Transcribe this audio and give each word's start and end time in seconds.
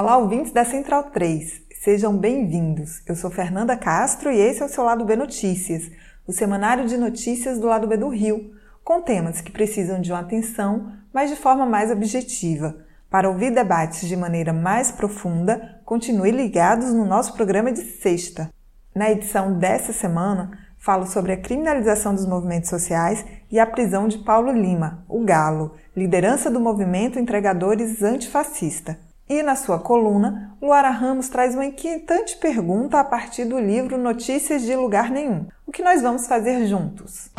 Olá, 0.00 0.16
ouvintes 0.16 0.52
da 0.52 0.64
Central 0.64 1.10
3. 1.10 1.60
Sejam 1.82 2.16
bem-vindos. 2.16 3.02
Eu 3.04 3.16
sou 3.16 3.32
Fernanda 3.32 3.76
Castro 3.76 4.30
e 4.30 4.38
esse 4.38 4.62
é 4.62 4.64
o 4.64 4.68
seu 4.68 4.84
Lado 4.84 5.04
B 5.04 5.16
Notícias, 5.16 5.90
o 6.24 6.32
semanário 6.32 6.86
de 6.86 6.96
notícias 6.96 7.58
do 7.58 7.66
Lado 7.66 7.88
B 7.88 7.96
do 7.96 8.08
Rio, 8.08 8.52
com 8.84 9.02
temas 9.02 9.40
que 9.40 9.50
precisam 9.50 10.00
de 10.00 10.12
uma 10.12 10.20
atenção, 10.20 10.92
mas 11.12 11.30
de 11.30 11.34
forma 11.34 11.66
mais 11.66 11.90
objetiva. 11.90 12.76
Para 13.10 13.28
ouvir 13.28 13.50
debates 13.50 14.06
de 14.06 14.14
maneira 14.14 14.52
mais 14.52 14.92
profunda, 14.92 15.80
continue 15.84 16.30
ligados 16.30 16.94
no 16.94 17.04
nosso 17.04 17.32
programa 17.32 17.72
de 17.72 17.80
sexta. 17.80 18.50
Na 18.94 19.10
edição 19.10 19.58
dessa 19.58 19.92
semana, 19.92 20.52
falo 20.78 21.08
sobre 21.08 21.32
a 21.32 21.36
criminalização 21.36 22.14
dos 22.14 22.24
movimentos 22.24 22.70
sociais 22.70 23.26
e 23.50 23.58
a 23.58 23.66
prisão 23.66 24.06
de 24.06 24.18
Paulo 24.18 24.52
Lima, 24.52 25.04
o 25.08 25.24
Galo, 25.24 25.74
liderança 25.96 26.48
do 26.48 26.60
movimento 26.60 27.18
Entregadores 27.18 28.00
Antifascista. 28.00 29.07
E 29.30 29.42
na 29.42 29.54
sua 29.54 29.78
coluna, 29.78 30.56
Luara 30.60 30.88
Ramos 30.88 31.28
traz 31.28 31.54
uma 31.54 31.66
inquietante 31.66 32.38
pergunta 32.38 32.98
a 32.98 33.04
partir 33.04 33.44
do 33.44 33.60
livro 33.60 33.98
Notícias 33.98 34.62
de 34.62 34.74
Lugar 34.74 35.10
Nenhum. 35.10 35.46
O 35.66 35.70
que 35.70 35.82
nós 35.82 36.00
vamos 36.00 36.26
fazer 36.26 36.66
juntos? 36.66 37.30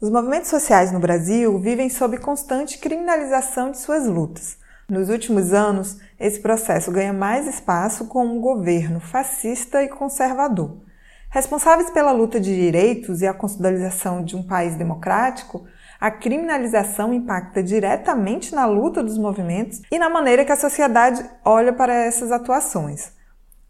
Os 0.00 0.10
movimentos 0.10 0.50
sociais 0.50 0.90
no 0.90 0.98
Brasil 0.98 1.56
vivem 1.60 1.88
sob 1.88 2.18
constante 2.18 2.78
criminalização 2.78 3.70
de 3.70 3.78
suas 3.78 4.08
lutas. 4.08 4.58
Nos 4.88 5.08
últimos 5.08 5.52
anos, 5.52 5.96
esse 6.18 6.40
processo 6.40 6.90
ganha 6.90 7.12
mais 7.12 7.46
espaço 7.46 8.06
com 8.06 8.24
um 8.26 8.40
governo 8.40 8.98
fascista 8.98 9.80
e 9.84 9.88
conservador. 9.88 10.90
Responsáveis 11.32 11.88
pela 11.88 12.12
luta 12.12 12.38
de 12.38 12.54
direitos 12.54 13.22
e 13.22 13.26
a 13.26 13.32
consolidação 13.32 14.22
de 14.22 14.36
um 14.36 14.42
país 14.42 14.76
democrático, 14.76 15.64
a 15.98 16.10
criminalização 16.10 17.14
impacta 17.14 17.62
diretamente 17.62 18.54
na 18.54 18.66
luta 18.66 19.02
dos 19.02 19.16
movimentos 19.16 19.80
e 19.90 19.98
na 19.98 20.10
maneira 20.10 20.44
que 20.44 20.52
a 20.52 20.56
sociedade 20.56 21.24
olha 21.42 21.72
para 21.72 21.94
essas 21.94 22.30
atuações. 22.30 23.12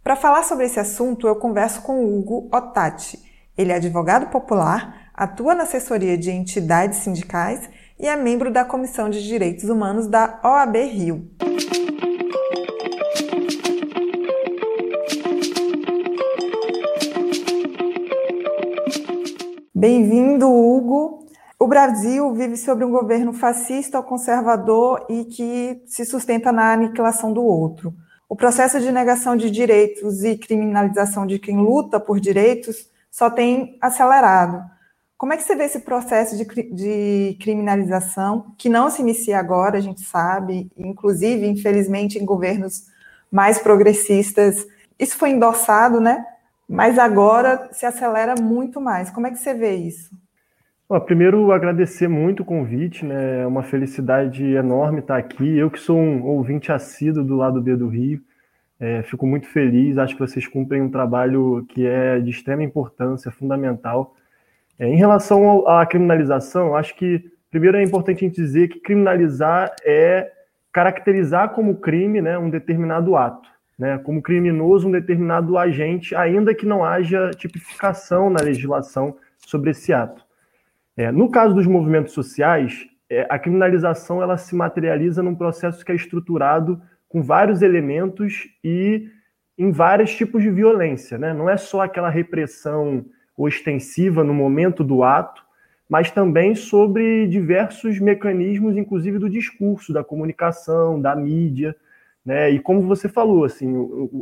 Para 0.03 0.17
falar 0.17 0.43
sobre 0.43 0.67
esse 0.67 0.81
assunto, 0.81 1.29
eu 1.29 1.37
converso 1.37 1.83
com 1.83 2.05
Hugo 2.05 2.49
Otati. 2.53 3.23
Ele 3.57 3.71
é 3.71 3.77
advogado 3.77 4.27
popular, 4.27 5.13
atua 5.15 5.55
na 5.55 5.63
assessoria 5.63 6.19
de 6.19 6.33
entidades 6.33 6.99
sindicais 6.99 7.71
e 7.97 8.09
é 8.09 8.17
membro 8.17 8.51
da 8.51 8.65
Comissão 8.65 9.09
de 9.09 9.23
Direitos 9.23 9.71
Humanos 9.71 10.09
da 10.09 10.41
OAB 10.43 10.79
Rio. 10.79 11.31
Bem-vindo, 19.83 20.49
Hugo. 20.49 21.27
O 21.59 21.67
Brasil 21.67 22.33
vive 22.35 22.57
sobre 22.57 22.85
um 22.85 22.91
governo 22.93 23.33
fascista 23.33 23.99
ou 23.99 24.05
conservador 24.05 25.05
e 25.11 25.25
que 25.25 25.83
se 25.89 26.05
sustenta 26.05 26.53
na 26.53 26.73
aniquilação 26.73 27.33
do 27.33 27.43
outro. 27.43 27.93
O 28.29 28.37
processo 28.37 28.79
de 28.79 28.93
negação 28.93 29.35
de 29.35 29.51
direitos 29.51 30.23
e 30.23 30.39
criminalização 30.39 31.27
de 31.27 31.37
quem 31.37 31.57
luta 31.57 31.99
por 31.99 32.21
direitos 32.21 32.89
só 33.11 33.29
tem 33.29 33.77
acelerado. 33.81 34.65
Como 35.19 35.33
é 35.33 35.37
que 35.37 35.43
você 35.43 35.57
vê 35.57 35.65
esse 35.65 35.81
processo 35.81 36.37
de, 36.37 36.45
de 36.45 37.37
criminalização, 37.41 38.55
que 38.57 38.69
não 38.69 38.89
se 38.89 39.03
inicia 39.03 39.41
agora, 39.41 39.79
a 39.79 39.83
gente 39.83 40.03
sabe, 40.03 40.71
inclusive, 40.79 41.45
infelizmente, 41.45 42.21
em 42.21 42.25
governos 42.25 42.85
mais 43.29 43.59
progressistas, 43.59 44.65
isso 44.97 45.19
foi 45.19 45.31
endossado, 45.31 46.01
né, 46.01 46.25
mas 46.69 46.99
agora 46.99 47.69
se 47.73 47.85
acelera 47.85 48.35
muito 48.41 48.81
mais. 48.81 49.11
Como 49.11 49.27
é 49.27 49.31
que 49.31 49.39
você 49.39 49.55
vê 49.55 49.75
isso? 49.75 50.11
Bom, 50.89 51.01
primeiro, 51.01 51.53
agradecer 51.53 52.09
muito 52.09 52.43
o 52.43 52.45
convite, 52.45 53.05
né? 53.05 53.43
É 53.43 53.47
uma 53.47 53.63
felicidade 53.63 54.45
enorme 54.45 55.01
estar 55.01 55.17
aqui. 55.17 55.57
Eu 55.57 55.71
que 55.71 55.79
sou 55.79 55.99
um 55.99 56.23
ouvinte 56.25 56.71
assíduo 56.71 57.25
do 57.25 57.37
lado 57.37 57.63
B 57.63 57.77
do 57.77 57.89
Rio, 57.89 58.21
é, 58.79 59.03
fico 59.03 59.27
muito 59.27 59.47
feliz. 59.47 59.97
Acho 59.97 60.15
que 60.15 60.21
vocês 60.21 60.47
cumprem 60.47 60.83
um 60.83 60.91
trabalho 60.91 61.65
que 61.69 61.87
é 61.87 62.19
de 62.19 62.31
extrema 62.31 62.63
importância, 62.63 63.31
fundamental. 63.31 64.15
É, 64.79 64.87
em 64.87 64.97
relação 64.97 65.67
à 65.69 65.87
criminalização, 65.87 66.75
acho 66.75 66.95
que 66.97 67.25
primeiro 67.51 67.77
é 67.77 67.83
importante 67.83 68.25
a 68.25 68.29
gente 68.29 68.37
dizer 68.37 68.69
que 68.69 68.81
criminalizar 68.81 69.75
é 69.85 70.31
caracterizar 70.73 71.51
como 71.51 71.77
crime 71.77 72.21
né, 72.21 72.39
um 72.39 72.49
determinado 72.49 73.15
ato 73.15 73.52
né, 73.79 73.99
como 73.99 74.23
criminoso 74.23 74.89
um 74.89 74.93
determinado 74.93 75.57
agente, 75.59 76.15
ainda 76.15 76.55
que 76.55 76.67
não 76.67 76.85
haja 76.85 77.31
tipificação 77.31 78.31
na 78.31 78.43
legislação 78.43 79.17
sobre 79.39 79.71
esse 79.71 79.93
ato. 79.93 80.25
É, 80.97 81.11
no 81.11 81.31
caso 81.31 81.55
dos 81.55 81.67
movimentos 81.67 82.13
sociais, 82.13 82.87
é, 83.09 83.27
a 83.29 83.39
criminalização 83.39 84.23
ela 84.23 84.37
se 84.37 84.55
materializa 84.55 85.23
num 85.23 85.35
processo 85.35 85.85
que 85.85 85.93
é 85.93 85.95
estruturado 85.95 86.81
com 87.09 87.23
vários 87.23 87.61
elementos 87.61 88.49
e 88.65 89.09
em 89.57 89.71
vários 89.71 90.15
tipos 90.15 90.43
de 90.43 90.51
violência. 90.51 91.19
Né? 91.19 91.33
Não 91.35 91.49
é 91.49 91.57
só 91.57 91.83
aquela 91.83 92.09
repressão 92.09 93.05
ostensiva 93.37 94.25
no 94.25 94.35
momento 94.35 94.83
do 94.83 95.03
ato, 95.03 95.43
mas 95.89 96.11
também 96.11 96.55
sobre 96.55 97.27
diversos 97.27 97.99
mecanismos, 98.01 98.77
inclusive 98.77 99.19
do 99.19 99.29
discurso, 99.29 99.93
da 99.93 100.03
comunicação, 100.03 101.01
da 101.01 101.15
mídia. 101.15 101.77
Né? 102.25 102.51
E 102.51 102.61
como 102.61 102.83
você 102.83 103.09
falou, 103.09 103.45
assim, 103.45 103.75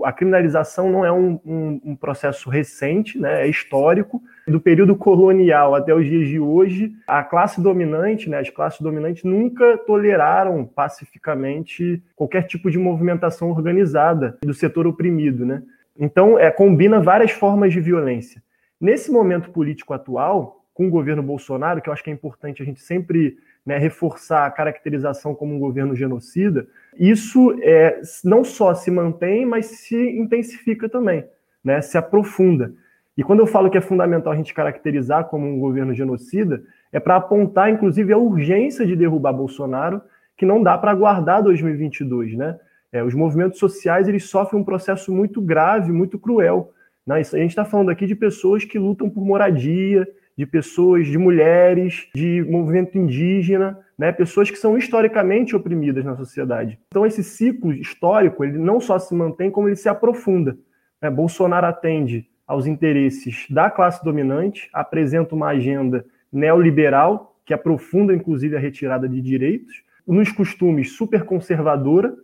a 0.05 0.13
criminalização 0.13 0.91
não 0.91 1.05
é 1.05 1.13
um, 1.13 1.39
um, 1.45 1.81
um, 1.85 1.97
processo 1.97 2.49
recente, 2.49 3.19
né? 3.19 3.47
é 3.47 3.47
histórico. 3.47 4.23
Do 4.49 4.61
período 4.61 4.97
colonial 4.97 5.75
até 5.75 5.95
os 5.95 6.07
dias 6.07 6.27
de 6.27 6.41
hoje, 6.41 6.93
a 7.07 7.23
classe 7.23 7.61
dominante, 7.61 8.31
né? 8.31 8.39
as 8.39 8.49
classes 8.49 8.81
dominantes 8.81 9.23
nunca 9.23 9.77
toleraram 9.79 10.65
pacificamente 10.65 12.03
qualquer 12.17 12.45
tipo 12.45 12.71
de 12.71 12.79
movimentação 12.79 13.51
organizada 13.51 14.39
do 14.43 14.55
setor 14.55 14.87
oprimido. 14.87 15.45
Né? 15.45 15.63
Então, 15.99 16.39
é, 16.39 16.51
combina 16.51 17.01
várias 17.01 17.33
formas 17.33 17.71
de 17.73 17.81
violência. 17.81 18.43
Nesse 18.81 19.11
momento 19.13 19.51
político 19.51 19.93
atual, 19.93 20.65
com 20.73 20.87
o 20.87 20.91
governo 20.91 21.23
Bolsonaro, 21.23 21.83
que 21.83 21.91
eu 21.91 21.93
acho 21.93 22.03
que 22.03 22.09
é 22.09 22.15
importante 22.15 22.63
a 22.63 22.65
gente 22.65 22.81
sempre 22.81 23.37
né, 23.65 23.79
reforçar 23.79 24.47
a 24.47 24.51
caracterização 24.51 25.35
como 25.35 25.55
um 25.55 25.59
governo 25.59 25.95
genocida, 25.95 26.67
isso 26.99 27.57
é, 27.63 28.01
não 28.25 28.43
só 28.43 28.75
se 28.75 28.91
mantém, 28.91 29.47
mas 29.47 29.67
se 29.67 29.97
intensifica 29.97 30.89
também, 30.89 31.25
né, 31.63 31.81
se 31.81 31.97
aprofunda. 31.97 32.73
E 33.17 33.23
quando 33.23 33.41
eu 33.41 33.47
falo 33.47 33.71
que 33.71 33.79
é 33.79 33.83
fundamental 33.83 34.33
a 34.33 34.37
gente 34.37 34.55
caracterizar 34.55 35.27
como 35.27 35.47
um 35.47 35.59
governo 35.59 35.95
genocida, 35.95 36.63
é 36.93 36.99
para 36.99 37.17
apontar, 37.17 37.71
inclusive, 37.71 38.13
a 38.13 38.19
urgência 38.19 38.87
de 38.87 38.97
derrubar 38.97 39.33
Bolsonaro, 39.33 40.01
que 40.37 40.47
não 40.47 40.63
dá 40.63 40.79
para 40.79 40.91
aguardar 40.91 41.43
2022, 41.43 42.35
né? 42.35 42.59
É, 42.93 43.05
os 43.05 43.15
movimentos 43.15 43.59
sociais 43.59 44.09
eles 44.09 44.25
sofrem 44.25 44.61
um 44.61 44.65
processo 44.65 45.13
muito 45.13 45.41
grave, 45.41 45.93
muito 45.93 46.19
cruel. 46.19 46.73
Né? 47.07 47.17
A 47.17 47.23
gente 47.23 47.51
está 47.51 47.65
falando 47.65 47.91
aqui 47.91 48.07
de 48.07 48.17
pessoas 48.17 48.65
que 48.65 48.79
lutam 48.79 49.09
por 49.09 49.25
moradia, 49.25 50.09
de 50.37 50.47
pessoas, 50.47 51.07
de 51.07 51.19
mulheres, 51.19 52.09
de 52.15 52.43
movimento 52.49 52.97
indígena, 52.97 53.79
né, 53.99 54.11
pessoas 54.11 54.51
que 54.51 54.57
são 54.57 54.79
historicamente 54.79 55.55
oprimidas 55.55 56.05
na 56.05 56.17
sociedade. 56.17 56.79
Então 56.89 57.05
esse 57.05 57.23
ciclo 57.23 57.73
histórico, 57.73 58.43
ele 58.43 58.57
não 58.57 58.81
só 58.81 58.99
se 58.99 59.15
mantém, 59.15 59.51
como 59.51 59.69
ele 59.69 59.77
se 59.77 59.89
aprofunda. 59.89 60.57
Né? 61.03 61.11
Bolsonaro 61.11 61.67
atende 61.67 62.27
aos 62.47 62.67
interesses 62.67 63.47
da 63.51 63.71
classe 63.71 64.03
dominante, 64.03 64.69
apresenta 64.73 65.35
uma 65.35 65.49
agenda 65.49 66.05
neoliberal 66.33 67.37
que 67.45 67.53
aprofunda 67.53 68.15
inclusive 68.15 68.57
a 68.57 68.61
retirada 68.61 69.09
de 69.09 69.21
direitos, 69.21 69.83
nos 70.07 70.33
costumes 70.33 70.93
super 70.93 71.25
conservadora 71.25 72.15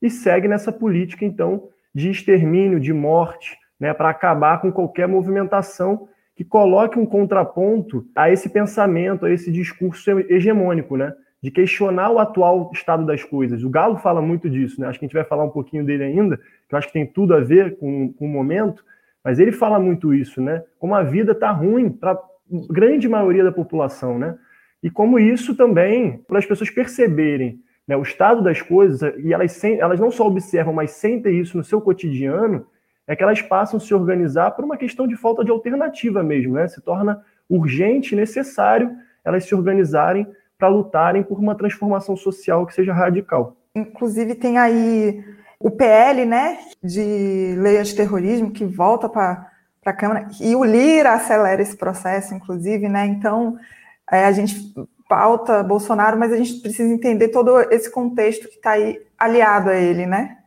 e 0.00 0.08
segue 0.08 0.46
nessa 0.46 0.70
política 0.70 1.24
então 1.24 1.68
de 1.94 2.10
extermínio, 2.10 2.78
de 2.78 2.92
morte, 2.92 3.56
né, 3.80 3.92
para 3.92 4.10
acabar 4.10 4.60
com 4.60 4.70
qualquer 4.70 5.08
movimentação 5.08 6.08
que 6.36 6.44
coloque 6.44 6.98
um 6.98 7.06
contraponto 7.06 8.06
a 8.14 8.30
esse 8.30 8.50
pensamento, 8.50 9.24
a 9.24 9.30
esse 9.32 9.50
discurso 9.50 10.10
hegemônico, 10.28 10.96
né? 10.96 11.14
De 11.42 11.50
questionar 11.50 12.10
o 12.10 12.18
atual 12.18 12.70
estado 12.74 13.06
das 13.06 13.24
coisas. 13.24 13.64
O 13.64 13.70
Galo 13.70 13.96
fala 13.96 14.20
muito 14.20 14.48
disso, 14.50 14.78
né? 14.80 14.86
Acho 14.86 14.98
que 14.98 15.06
a 15.06 15.08
gente 15.08 15.14
vai 15.14 15.24
falar 15.24 15.44
um 15.44 15.50
pouquinho 15.50 15.84
dele 15.84 16.04
ainda, 16.04 16.36
que 16.36 16.74
eu 16.74 16.78
acho 16.78 16.88
que 16.88 16.92
tem 16.92 17.06
tudo 17.06 17.34
a 17.34 17.40
ver 17.40 17.78
com, 17.78 18.12
com 18.12 18.26
o 18.26 18.28
momento, 18.28 18.84
mas 19.24 19.38
ele 19.38 19.50
fala 19.50 19.80
muito 19.80 20.12
isso, 20.12 20.42
né? 20.42 20.62
Como 20.78 20.94
a 20.94 21.02
vida 21.02 21.32
está 21.32 21.50
ruim 21.50 21.88
para 21.88 22.12
a 22.12 22.22
grande 22.70 23.08
maioria 23.08 23.42
da 23.42 23.50
população, 23.50 24.18
né? 24.18 24.36
E 24.82 24.90
como 24.90 25.18
isso 25.18 25.56
também, 25.56 26.18
para 26.28 26.38
as 26.38 26.44
pessoas 26.44 26.68
perceberem 26.68 27.60
né, 27.88 27.96
o 27.96 28.02
estado 28.02 28.42
das 28.42 28.60
coisas, 28.60 29.00
e 29.18 29.32
elas, 29.32 29.64
elas 29.64 29.98
não 29.98 30.10
só 30.10 30.26
observam, 30.26 30.74
mas 30.74 30.90
sentem 30.90 31.40
isso 31.40 31.56
no 31.56 31.64
seu 31.64 31.80
cotidiano, 31.80 32.66
é 33.06 33.14
que 33.14 33.22
elas 33.22 33.40
passam 33.40 33.78
a 33.78 33.80
se 33.80 33.94
organizar 33.94 34.50
por 34.50 34.64
uma 34.64 34.76
questão 34.76 35.06
de 35.06 35.16
falta 35.16 35.44
de 35.44 35.50
alternativa 35.50 36.22
mesmo, 36.22 36.54
né? 36.54 36.66
Se 36.66 36.80
torna 36.80 37.22
urgente 37.48 38.16
necessário 38.16 38.90
elas 39.24 39.44
se 39.44 39.54
organizarem 39.54 40.26
para 40.56 40.68
lutarem 40.68 41.22
por 41.22 41.38
uma 41.38 41.56
transformação 41.56 42.16
social 42.16 42.64
que 42.64 42.72
seja 42.72 42.92
radical. 42.92 43.56
Inclusive 43.74 44.36
tem 44.36 44.56
aí 44.56 45.22
o 45.58 45.70
PL, 45.70 46.24
né, 46.24 46.58
de 46.82 47.56
lei 47.58 47.78
antiterrorismo 47.78 48.52
que 48.52 48.64
volta 48.64 49.08
para 49.08 49.50
para 49.82 49.92
a 49.92 49.96
Câmara, 49.96 50.26
e 50.40 50.56
o 50.56 50.64
Lira 50.64 51.12
acelera 51.12 51.62
esse 51.62 51.76
processo, 51.76 52.34
inclusive, 52.34 52.88
né? 52.88 53.06
Então, 53.06 53.56
é, 54.10 54.24
a 54.24 54.32
gente 54.32 54.74
pauta 55.08 55.62
Bolsonaro, 55.62 56.18
mas 56.18 56.32
a 56.32 56.36
gente 56.36 56.54
precisa 56.54 56.92
entender 56.92 57.28
todo 57.28 57.60
esse 57.70 57.88
contexto 57.88 58.48
que 58.48 58.56
está 58.56 58.72
aí 58.72 59.00
aliado 59.16 59.70
a 59.70 59.76
ele, 59.76 60.04
né? 60.04 60.38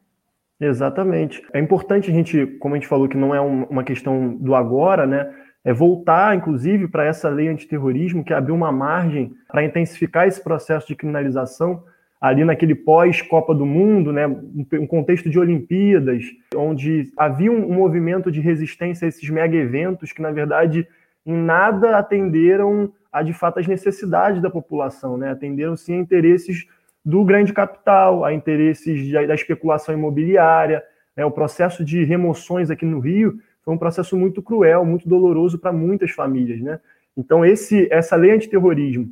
Exatamente. 0.60 1.42
É 1.54 1.60
importante 1.60 2.12
a 2.12 2.14
gente, 2.14 2.46
como 2.60 2.76
a 2.76 2.78
gente 2.78 2.88
falou, 2.88 3.08
que 3.08 3.16
não 3.18 3.34
é 3.34 3.40
uma 3.40 3.84
questão 3.84 4.36
do 4.36 4.54
agora, 4.54 5.06
né? 5.08 5.34
É 5.64 5.74
voltar, 5.74 6.36
inclusive, 6.36 6.88
para 6.88 7.06
essa 7.06 7.30
lei 7.30 7.48
antiterrorismo 7.48 8.24
que 8.24 8.34
abriu 8.34 8.56
uma 8.56 8.72
margem 8.72 9.34
para 9.48 9.64
intensificar 9.64 10.28
esse 10.28 10.44
processo 10.44 10.88
de 10.88 10.96
criminalização 10.96 11.84
ali 12.20 12.44
naquele 12.44 12.76
pós-Copa 12.76 13.56
do 13.56 13.66
Mundo, 13.66 14.12
né, 14.12 14.28
um 14.28 14.86
contexto 14.86 15.30
de 15.30 15.40
Olimpíadas, 15.40 16.26
onde 16.54 17.12
havia 17.16 17.50
um 17.50 17.74
movimento 17.74 18.30
de 18.30 18.42
resistência 18.42 19.06
a 19.06 19.10
esses 19.10 19.30
mega 19.30 19.56
eventos 19.56 20.12
que, 20.12 20.22
na 20.22 20.32
verdade, 20.32 20.86
em 21.26 21.34
nada 21.34 21.98
atenderam 21.98 22.92
a, 23.12 23.24
de 23.24 23.32
fato, 23.32 23.60
as 23.60 23.68
necessidades 23.68 24.42
da 24.42 24.50
população, 24.50 25.18
né, 25.18 25.32
atenderam 25.32 25.78
sim 25.78 25.96
a 25.96 25.98
interesses 25.98 26.68
do 27.04 27.24
grande 27.24 27.54
capital, 27.54 28.24
a 28.26 28.34
interesses 28.34 29.12
da 29.12 29.34
especulação 29.34 29.94
imobiliária. 29.94 30.84
Né, 31.16 31.26
o 31.26 31.32
processo 31.32 31.84
de 31.84 32.04
remoções 32.04 32.70
aqui 32.70 32.86
no 32.86 33.00
Rio 33.00 33.40
foi 33.64 33.74
um 33.74 33.78
processo 33.78 34.18
muito 34.18 34.42
cruel, 34.42 34.86
muito 34.86 35.08
doloroso 35.08 35.60
para 35.60 35.72
muitas 35.72 36.12
famílias. 36.12 36.62
Né? 36.62 36.80
Então, 37.16 37.46
esse, 37.46 37.88
essa 37.92 38.16
lei 38.16 38.32
antiterrorismo, 38.32 39.10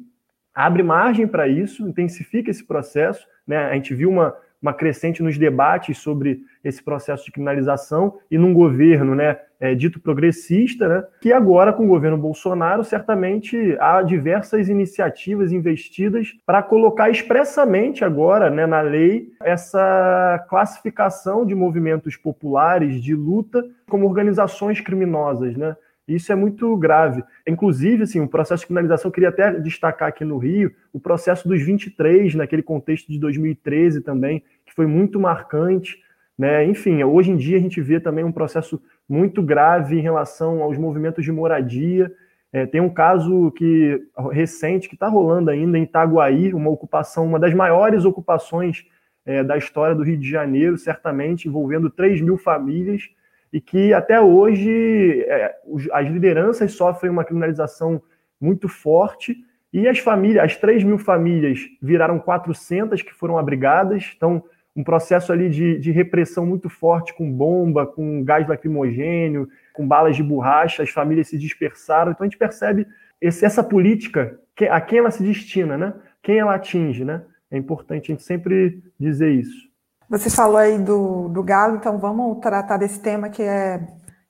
abre 0.53 0.83
margem 0.83 1.27
para 1.27 1.47
isso, 1.47 1.87
intensifica 1.87 2.49
esse 2.49 2.63
processo. 2.63 3.27
Né? 3.45 3.57
A 3.57 3.73
gente 3.73 3.93
viu 3.93 4.09
uma, 4.09 4.35
uma 4.61 4.73
crescente 4.73 5.21
nos 5.21 5.37
debates 5.37 5.97
sobre 5.97 6.41
esse 6.63 6.83
processo 6.83 7.25
de 7.25 7.31
criminalização 7.31 8.19
e 8.29 8.37
num 8.37 8.53
governo 8.53 9.13
né, 9.13 9.39
é, 9.59 9.74
dito 9.74 10.00
progressista, 10.00 10.88
né, 10.88 11.04
que 11.21 11.33
agora, 11.33 11.74
com 11.74 11.86
o 11.86 11.88
governo 11.88 12.18
Bolsonaro, 12.18 12.83
certamente 12.83 13.75
há 13.80 14.01
diversas 14.01 14.69
iniciativas 14.69 15.51
investidas 15.51 16.33
para 16.45 16.62
colocar 16.62 17.09
expressamente 17.09 18.06
agora 18.06 18.50
né, 18.50 18.65
na 18.65 18.81
lei 18.81 19.30
essa 19.44 20.45
classificação 20.50 21.45
de 21.45 21.56
movimentos 21.56 22.15
populares 22.15 23.01
de 23.01 23.15
luta 23.15 23.65
como 23.89 24.06
organizações 24.06 24.80
criminosas. 24.80 25.56
Né? 25.56 25.75
Isso 26.07 26.31
é 26.31 26.36
muito 26.36 26.75
grave. 26.77 27.24
Inclusive, 27.45 28.04
assim, 28.04 28.21
o 28.21 28.27
processo 28.27 28.62
de 28.62 28.68
criminalização, 28.68 29.09
eu 29.09 29.13
queria 29.13 29.30
até 29.30 29.59
destacar 29.59 30.07
aqui 30.07 30.24
no 30.24 30.38
Rio, 30.38 30.71
o 30.94 31.00
processo 31.00 31.48
dos 31.48 31.62
23, 31.62 32.36
naquele 32.36 32.63
contexto 32.63 33.12
de 33.12 33.19
2013 33.19 34.01
também, 34.01 34.42
que 34.65 34.74
foi 34.74 34.86
muito 34.86 35.19
marcante. 35.19 35.98
Né? 36.38 36.63
Enfim, 36.65 37.04
hoje 37.04 37.31
em 37.31 37.36
dia 37.36 37.57
a 37.57 37.59
gente 37.59 37.81
vê 37.81 38.00
também 38.00 38.24
um 38.24 38.31
processo 38.31 38.81
muito 39.07 39.42
grave 39.42 39.98
em 39.98 40.01
relação 40.01 40.62
aos 40.62 40.77
movimentos 40.77 41.24
de 41.24 41.31
moradia. 41.31 42.12
É, 42.51 42.65
tem 42.65 42.81
um 42.81 42.89
caso 42.89 43.51
que 43.51 44.01
recente 44.31 44.88
que 44.88 44.95
está 44.95 45.07
rolando 45.07 45.50
ainda 45.50 45.77
em 45.77 45.83
Itaguaí, 45.83 46.54
uma 46.54 46.69
ocupação, 46.69 47.25
uma 47.25 47.39
das 47.39 47.54
maiores 47.54 48.06
ocupações 48.06 48.86
é, 49.25 49.44
da 49.44 49.57
história 49.57 49.95
do 49.95 50.04
Rio 50.04 50.18
de 50.18 50.30
Janeiro, 50.30 50.77
certamente 50.77 51.48
envolvendo 51.48 51.89
3 51.89 52.21
mil 52.21 52.38
famílias 52.38 53.09
e 53.51 53.62
que 53.62 53.94
até 53.94 54.19
hoje 54.19 55.21
é, 55.27 55.56
as 55.92 56.07
lideranças 56.07 56.74
sofrem 56.74 57.12
uma 57.12 57.24
criminalização 57.24 58.01
muito 58.39 58.68
forte 58.68 59.36
e 59.71 59.88
as 59.88 60.00
famílias, 60.00 60.45
as 60.45 60.56
3 60.56 60.83
mil 60.83 60.98
famílias 60.98 61.59
viraram 61.81 62.19
400 62.19 63.01
que 63.01 63.13
foram 63.13 63.38
abrigadas, 63.38 64.13
então 64.15 64.44
um 64.77 64.83
processo 64.83 65.33
ali 65.33 65.50
de, 65.50 65.79
de 65.79 65.91
repressão 65.91 66.45
muito 66.45 66.69
forte 66.69 67.12
com 67.15 67.31
bomba, 67.31 67.88
com 67.88 68.24
gás 68.24 68.47
lacrimogênio, 68.47 69.50
com 69.74 69.88
balas 69.88 70.15
de 70.15 70.21
borracha, 70.21 70.83
as 70.83 70.91
famílias 70.91 71.27
se 71.27 71.38
dispersaram, 71.38 72.12
então 72.12 72.24
a 72.24 72.29
gente 72.29 72.38
percebe 72.38 72.85
esse, 73.19 73.44
essa 73.44 73.63
política, 73.63 74.39
a 74.69 74.79
quem 74.79 75.00
ela 75.00 75.09
se 75.09 75.24
destina, 75.24 75.75
né? 75.75 75.94
quem 76.21 76.38
ela 76.38 76.56
atinge, 76.56 77.03
né? 77.03 77.24
É 77.50 77.57
importante 77.57 78.12
a 78.12 78.13
gente 78.13 78.24
sempre 78.24 78.83
dizer 79.00 79.31
isso. 79.31 79.68
Você 80.09 80.29
falou 80.29 80.57
aí 80.57 80.77
do, 80.77 81.30
do 81.30 81.41
Galo, 81.41 81.77
então 81.77 81.97
vamos 81.97 82.39
tratar 82.39 82.77
desse 82.77 83.00
tema 83.00 83.30
que 83.30 83.41
é 83.41 83.81